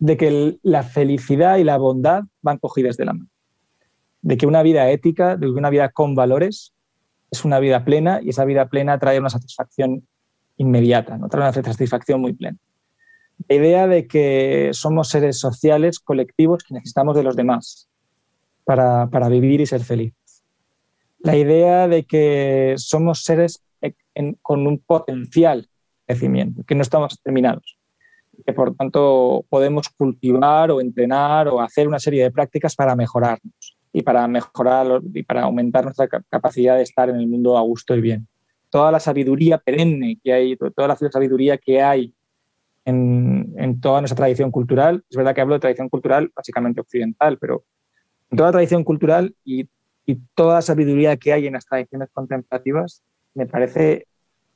de 0.00 0.16
que 0.16 0.58
la 0.62 0.82
felicidad 0.82 1.58
y 1.58 1.64
la 1.64 1.78
bondad 1.78 2.24
van 2.42 2.58
cogidas 2.58 2.96
de 2.96 3.04
la 3.04 3.12
mano. 3.12 3.30
De 4.22 4.36
que 4.36 4.46
una 4.46 4.62
vida 4.62 4.90
ética, 4.90 5.36
de 5.36 5.46
que 5.46 5.52
una 5.52 5.70
vida 5.70 5.90
con 5.90 6.14
valores, 6.14 6.74
es 7.30 7.44
una 7.44 7.60
vida 7.60 7.84
plena 7.84 8.20
y 8.20 8.30
esa 8.30 8.44
vida 8.44 8.68
plena 8.68 8.98
trae 8.98 9.20
una 9.20 9.30
satisfacción 9.30 10.08
inmediata, 10.60 11.16
¿no? 11.16 11.28
trae 11.28 11.42
una 11.42 11.52
satisfacción 11.52 12.20
muy 12.20 12.34
plena. 12.34 12.58
La 13.48 13.56
idea 13.56 13.86
de 13.86 14.06
que 14.06 14.70
somos 14.72 15.08
seres 15.08 15.38
sociales, 15.38 15.98
colectivos, 15.98 16.62
que 16.62 16.74
necesitamos 16.74 17.16
de 17.16 17.22
los 17.22 17.34
demás, 17.34 17.88
para, 18.64 19.28
vivir 19.28 19.62
y 19.62 19.66
ser 19.66 19.82
feliz. 19.82 20.14
La 21.18 21.36
idea 21.36 21.88
de 21.88 22.04
que 22.04 22.74
somos 22.76 23.24
seres 23.24 23.62
con 24.42 24.66
un 24.66 24.78
potencial 24.78 25.66
crecimiento, 26.06 26.62
que 26.64 26.74
no 26.74 26.82
estamos 26.82 27.18
terminados, 27.22 27.78
que 28.44 28.52
por 28.52 28.74
tanto 28.76 29.44
podemos 29.48 29.88
cultivar 29.88 30.70
o 30.70 30.80
entrenar 30.80 31.48
o 31.48 31.60
hacer 31.60 31.88
una 31.88 31.98
serie 31.98 32.22
de 32.22 32.30
prácticas 32.30 32.76
para 32.76 32.94
mejorarnos 32.94 33.78
y 33.92 34.02
para 34.02 34.28
mejorar 34.28 35.00
y 35.14 35.22
para 35.22 35.42
aumentar 35.42 35.84
nuestra 35.84 36.06
capacidad 36.06 36.76
de 36.76 36.82
estar 36.82 37.08
en 37.08 37.16
el 37.16 37.26
mundo 37.26 37.56
a 37.56 37.62
gusto 37.62 37.96
y 37.96 38.00
bien. 38.02 38.28
Toda 38.70 38.92
la 38.92 39.00
sabiduría 39.00 39.58
perenne 39.58 40.18
que 40.22 40.32
hay, 40.32 40.56
toda 40.56 40.88
la 40.88 40.96
sabiduría 40.96 41.58
que 41.58 41.82
hay 41.82 42.14
en, 42.84 43.52
en 43.56 43.80
toda 43.80 44.00
nuestra 44.00 44.16
tradición 44.16 44.50
cultural, 44.50 45.04
es 45.10 45.16
verdad 45.16 45.34
que 45.34 45.40
hablo 45.40 45.54
de 45.54 45.60
tradición 45.60 45.88
cultural 45.88 46.30
básicamente 46.34 46.80
occidental, 46.80 47.36
pero 47.38 47.64
toda 48.36 48.48
la 48.48 48.52
tradición 48.52 48.84
cultural 48.84 49.34
y, 49.44 49.68
toda 50.34 50.56
la 50.56 50.62
sabiduría 50.62 51.16
que 51.16 51.32
hay 51.32 51.46
en 51.46 51.52
las 51.52 51.66
tradiciones 51.66 52.08
contemplativas 52.12 53.04
me 53.34 53.46
parece 53.46 54.08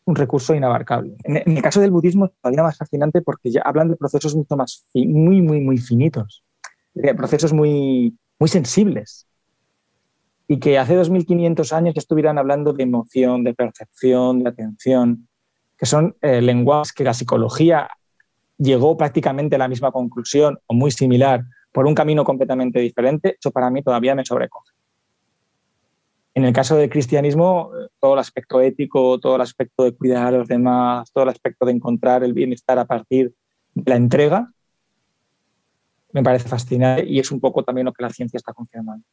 un 0.04 0.16
recurso 0.16 0.52
inabarcable. 0.52 1.14
En, 1.22 1.36
el 1.56 1.62
caso 1.62 1.80
del 1.80 1.92
budismo 1.92 2.28
todavía 2.42 2.64
más 2.64 2.76
fascinante 2.76 3.22
porque 3.22 3.52
ya 3.52 3.60
hablan 3.60 3.88
de 3.88 3.94
procesos 3.94 4.34
mucho 4.34 4.56
más 4.56 4.84
muy, 4.94 5.40
muy, 5.42 5.60
muy 5.60 5.78
finitos, 5.78 6.42
de 6.92 7.14
procesos 7.14 7.52
muy, 7.52 8.18
muy 8.40 8.48
sensibles. 8.48 9.28
Y 10.46 10.58
que 10.58 10.78
hace 10.78 10.94
2500 10.94 11.72
años 11.72 11.94
ya 11.94 12.00
estuvieran 12.00 12.38
hablando 12.38 12.72
de 12.72 12.82
emoción, 12.82 13.44
de 13.44 13.54
percepción, 13.54 14.42
de 14.42 14.50
atención, 14.50 15.28
que 15.78 15.86
son 15.86 16.16
eh, 16.20 16.42
lenguajes 16.42 16.92
que 16.92 17.04
la 17.04 17.14
psicología 17.14 17.88
llegó 18.58 18.96
prácticamente 18.96 19.56
a 19.56 19.58
la 19.58 19.68
misma 19.68 19.90
conclusión 19.90 20.58
o 20.66 20.74
muy 20.74 20.90
similar 20.90 21.44
por 21.72 21.86
un 21.86 21.94
camino 21.94 22.24
completamente 22.24 22.78
diferente, 22.78 23.36
eso 23.38 23.50
para 23.50 23.68
mí 23.68 23.82
todavía 23.82 24.14
me 24.14 24.24
sobrecoge. 24.24 24.72
En 26.34 26.44
el 26.44 26.52
caso 26.52 26.76
del 26.76 26.90
cristianismo, 26.90 27.70
todo 28.00 28.14
el 28.14 28.20
aspecto 28.20 28.60
ético, 28.60 29.18
todo 29.18 29.36
el 29.36 29.40
aspecto 29.40 29.84
de 29.84 29.92
cuidar 29.92 30.28
a 30.28 30.38
los 30.38 30.48
demás, 30.48 31.10
todo 31.12 31.24
el 31.24 31.30
aspecto 31.30 31.66
de 31.66 31.72
encontrar 31.72 32.22
el 32.22 32.32
bienestar 32.32 32.78
a 32.78 32.84
partir 32.84 33.34
de 33.74 33.90
la 33.90 33.96
entrega, 33.96 34.52
me 36.12 36.22
parece 36.22 36.48
fascinante 36.48 37.04
y 37.06 37.18
es 37.18 37.32
un 37.32 37.40
poco 37.40 37.64
también 37.64 37.86
lo 37.86 37.92
que 37.92 38.02
la 38.02 38.10
ciencia 38.10 38.36
está 38.36 38.52
confirmando. 38.52 39.04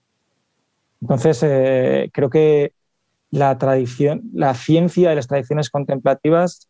Entonces, 1.02 1.42
eh, 1.44 2.10
creo 2.14 2.30
que 2.30 2.74
la 3.32 3.58
tradición, 3.58 4.24
la 4.34 4.54
ciencia 4.54 5.12
y 5.12 5.16
las 5.16 5.28
tradiciones 5.28 5.70
contemplativas 5.70 6.70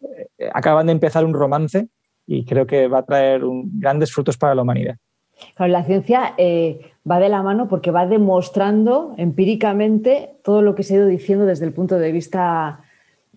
eh, 0.00 0.50
acaban 0.52 0.86
de 0.86 0.92
empezar 0.92 1.24
un 1.24 1.34
romance 1.34 1.88
y 2.26 2.44
creo 2.44 2.66
que 2.66 2.88
va 2.88 2.98
a 2.98 3.04
traer 3.04 3.42
grandes 3.44 4.12
frutos 4.12 4.36
para 4.36 4.54
la 4.54 4.62
humanidad. 4.62 4.96
Claro, 5.56 5.72
la 5.72 5.84
ciencia 5.84 6.34
eh, 6.38 6.92
va 7.10 7.18
de 7.18 7.28
la 7.28 7.42
mano 7.42 7.68
porque 7.68 7.90
va 7.90 8.06
demostrando 8.06 9.14
empíricamente 9.18 10.36
todo 10.44 10.62
lo 10.62 10.74
que 10.74 10.82
se 10.82 10.94
ha 10.94 10.96
ido 10.98 11.06
diciendo 11.06 11.44
desde 11.44 11.66
el 11.66 11.72
punto 11.72 11.98
de 11.98 12.12
vista 12.12 12.80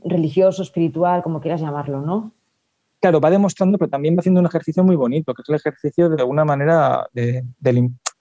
religioso, 0.04 0.62
espiritual, 0.62 1.24
como 1.24 1.42
quieras 1.42 1.62
llamarlo, 1.62 2.02
¿no? 2.02 2.32
Claro, 3.00 3.20
va 3.20 3.30
demostrando, 3.30 3.78
pero 3.78 3.90
también 3.90 4.16
va 4.16 4.20
haciendo 4.20 4.40
un 4.40 4.48
ejercicio 4.48 4.84
muy 4.84 4.96
bonito, 4.96 5.34
que 5.34 5.42
es 5.42 5.50
el 5.50 5.56
ejercicio 5.56 6.10
de 6.10 6.22
alguna 6.22 6.46
manera 6.46 7.08
de, 7.14 7.44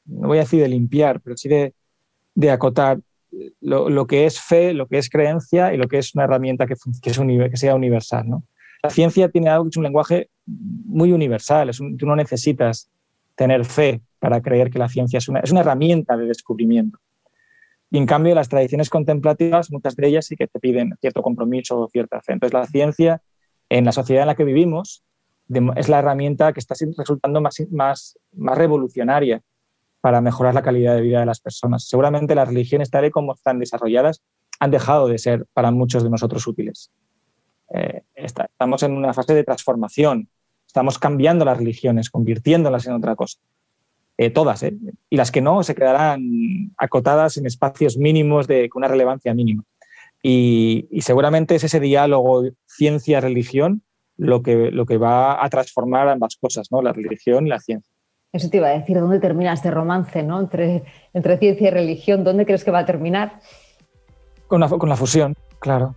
no 0.04 0.28
voy 0.28 0.38
a 0.38 0.42
decir 0.42 0.60
de 0.60 0.68
limpiar, 0.68 1.20
pero 1.20 1.36
sí 1.36 1.48
de, 1.48 1.74
acotar 2.50 2.98
lo, 3.60 4.06
que 4.06 4.26
es 4.26 4.40
fe, 4.40 4.72
lo 4.72 4.86
que 4.86 4.98
es 4.98 5.08
creencia 5.08 5.74
y 5.74 5.76
lo 5.76 5.88
que 5.88 5.98
es 5.98 6.14
una 6.14 6.24
herramienta 6.24 6.66
que, 6.66 6.74
que, 7.02 7.56
sea 7.56 7.74
universal. 7.74 8.28
¿no? 8.28 8.44
La 8.82 8.90
ciencia 8.90 9.28
tiene 9.28 9.48
algo 9.48 9.64
que 9.64 9.70
es 9.70 9.76
un 9.76 9.82
lenguaje 9.84 10.30
muy 10.46 11.12
universal, 11.12 11.68
es 11.68 11.78
tú 11.78 12.06
no 12.06 12.16
necesitas 12.16 12.90
tener 13.34 13.64
fe 13.64 14.00
para 14.18 14.40
creer 14.40 14.70
que 14.70 14.78
la 14.78 14.88
ciencia 14.88 15.18
es 15.18 15.28
una, 15.28 15.40
es 15.40 15.50
una 15.50 15.60
herramienta 15.60 16.16
de 16.16 16.26
descubrimiento. 16.26 16.98
Y 17.90 17.98
en 17.98 18.06
cambio, 18.06 18.34
las 18.34 18.48
tradiciones 18.48 18.90
contemplativas, 18.90 19.70
muchas 19.70 19.94
de 19.94 20.08
ellas 20.08 20.26
sí 20.26 20.36
que 20.36 20.48
te 20.48 20.58
piden 20.58 20.94
cierto 21.00 21.22
compromiso 21.22 21.78
o 21.78 21.88
cierta 21.88 22.20
fe. 22.20 22.32
Entonces, 22.32 22.52
la 22.54 22.66
ciencia, 22.66 23.22
en 23.68 23.84
la 23.84 23.92
sociedad 23.92 24.22
en 24.22 24.28
la 24.28 24.34
que 24.34 24.44
vivimos, 24.44 25.04
es 25.76 25.88
la 25.88 26.00
herramienta 26.00 26.52
que 26.52 26.58
está 26.58 26.74
resultando 26.96 27.40
más, 27.40 27.62
más, 27.70 28.18
más 28.32 28.58
revolucionaria 28.58 29.42
para 30.00 30.20
mejorar 30.20 30.54
la 30.54 30.62
calidad 30.62 30.94
de 30.94 31.00
vida 31.00 31.20
de 31.20 31.26
las 31.26 31.40
personas. 31.40 31.88
Seguramente 31.88 32.34
las 32.34 32.48
religiones, 32.48 32.90
tal 32.90 33.06
y 33.06 33.10
como 33.10 33.34
están 33.34 33.58
desarrolladas, 33.58 34.22
han 34.60 34.70
dejado 34.70 35.08
de 35.08 35.18
ser 35.18 35.46
para 35.52 35.70
muchos 35.70 36.02
de 36.02 36.10
nosotros 36.10 36.46
útiles. 36.46 36.90
Eh, 37.74 38.02
estamos 38.14 38.82
en 38.82 38.92
una 38.92 39.12
fase 39.12 39.34
de 39.34 39.44
transformación 39.44 40.28
Estamos 40.76 40.98
cambiando 40.98 41.46
las 41.46 41.56
religiones, 41.56 42.10
convirtiéndolas 42.10 42.86
en 42.86 42.92
otra 42.92 43.16
cosa. 43.16 43.38
Eh, 44.18 44.28
todas, 44.28 44.62
¿eh? 44.62 44.76
Y 45.08 45.16
las 45.16 45.30
que 45.30 45.40
no 45.40 45.62
se 45.62 45.74
quedarán 45.74 46.74
acotadas 46.76 47.38
en 47.38 47.46
espacios 47.46 47.96
mínimos 47.96 48.46
de 48.46 48.68
con 48.68 48.80
una 48.80 48.88
relevancia 48.88 49.32
mínima. 49.32 49.64
Y, 50.22 50.86
seguramente 51.00 51.54
es 51.54 51.64
ese 51.64 51.80
diálogo 51.80 52.42
ciencia-religión 52.66 53.84
lo 54.18 54.42
que, 54.42 54.70
lo 54.70 54.84
que 54.84 54.98
va 54.98 55.42
a 55.42 55.48
transformar 55.48 56.10
ambas 56.10 56.36
cosas, 56.36 56.70
¿no? 56.70 56.82
La 56.82 56.92
religión 56.92 57.46
y 57.46 57.48
la 57.48 57.60
ciencia. 57.60 57.95
Eso 58.36 58.50
te 58.50 58.58
iba 58.58 58.68
a 58.68 58.72
decir, 58.72 59.00
¿dónde 59.00 59.18
termina 59.18 59.54
este 59.54 59.70
romance 59.70 60.22
¿no? 60.22 60.38
entre, 60.38 60.84
entre 61.14 61.38
ciencia 61.38 61.68
y 61.68 61.70
religión? 61.70 62.22
¿Dónde 62.22 62.44
crees 62.44 62.64
que 62.64 62.70
va 62.70 62.80
a 62.80 62.84
terminar? 62.84 63.40
Con 64.46 64.60
la, 64.60 64.68
con 64.68 64.90
la 64.90 64.96
fusión, 64.96 65.34
claro. 65.58 65.94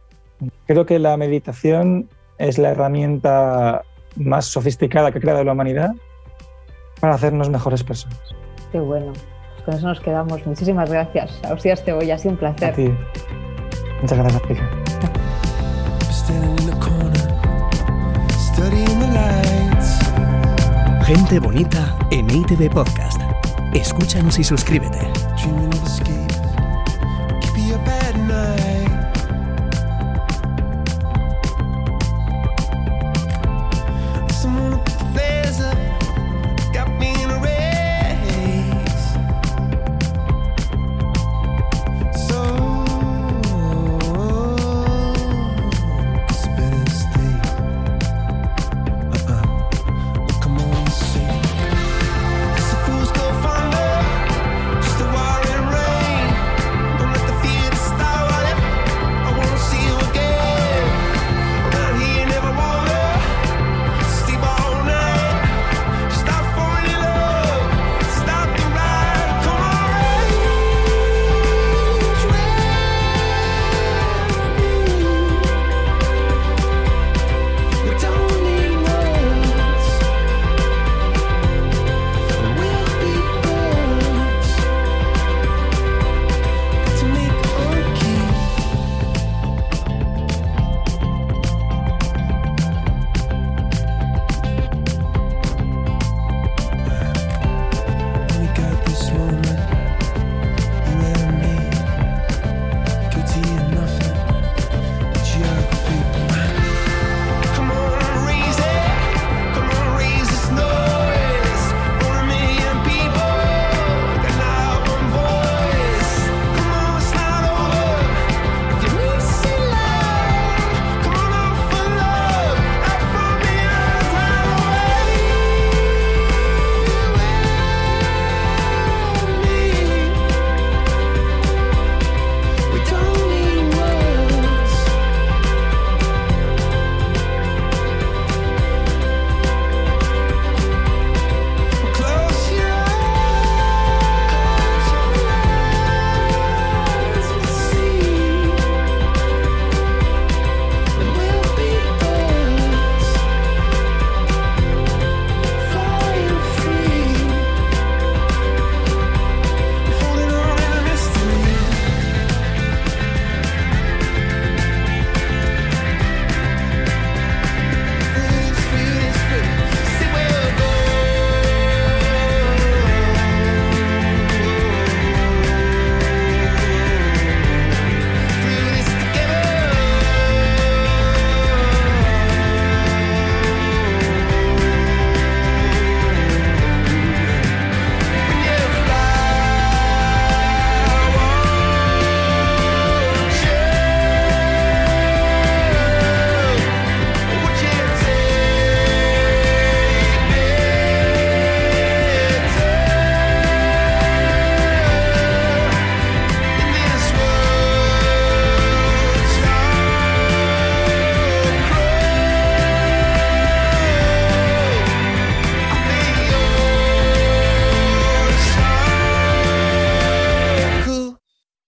Creo 0.66 0.86
que 0.86 1.00
la 1.00 1.18
meditación 1.18 2.08
es 2.38 2.58
la 2.58 2.70
herramienta 2.70 3.82
más 4.16 4.46
sofisticada 4.46 5.12
que 5.12 5.18
ha 5.18 5.22
creado 5.22 5.44
la 5.44 5.52
humanidad 5.52 5.92
para 7.02 7.16
hacernos 7.16 7.50
mejores 7.50 7.84
personas. 7.84 8.18
Qué 8.72 8.80
bueno. 8.80 9.12
Pues 9.12 9.66
con 9.66 9.74
eso 9.74 9.88
nos 9.88 10.00
quedamos. 10.00 10.46
Muchísimas 10.48 10.90
gracias. 10.90 11.42
te 11.84 11.92
voy. 11.92 12.10
ha 12.10 12.18
sido 12.18 12.32
un 12.32 12.38
placer. 12.38 12.70
A 12.70 12.74
ti. 12.74 12.90
Muchas 14.02 14.18
gracias, 14.18 14.42
Gente 21.10 21.40
bonita 21.40 21.98
en 22.12 22.30
ITV 22.30 22.70
Podcast. 22.70 23.20
Escúchanos 23.74 24.38
y 24.38 24.44
suscríbete. 24.44 25.00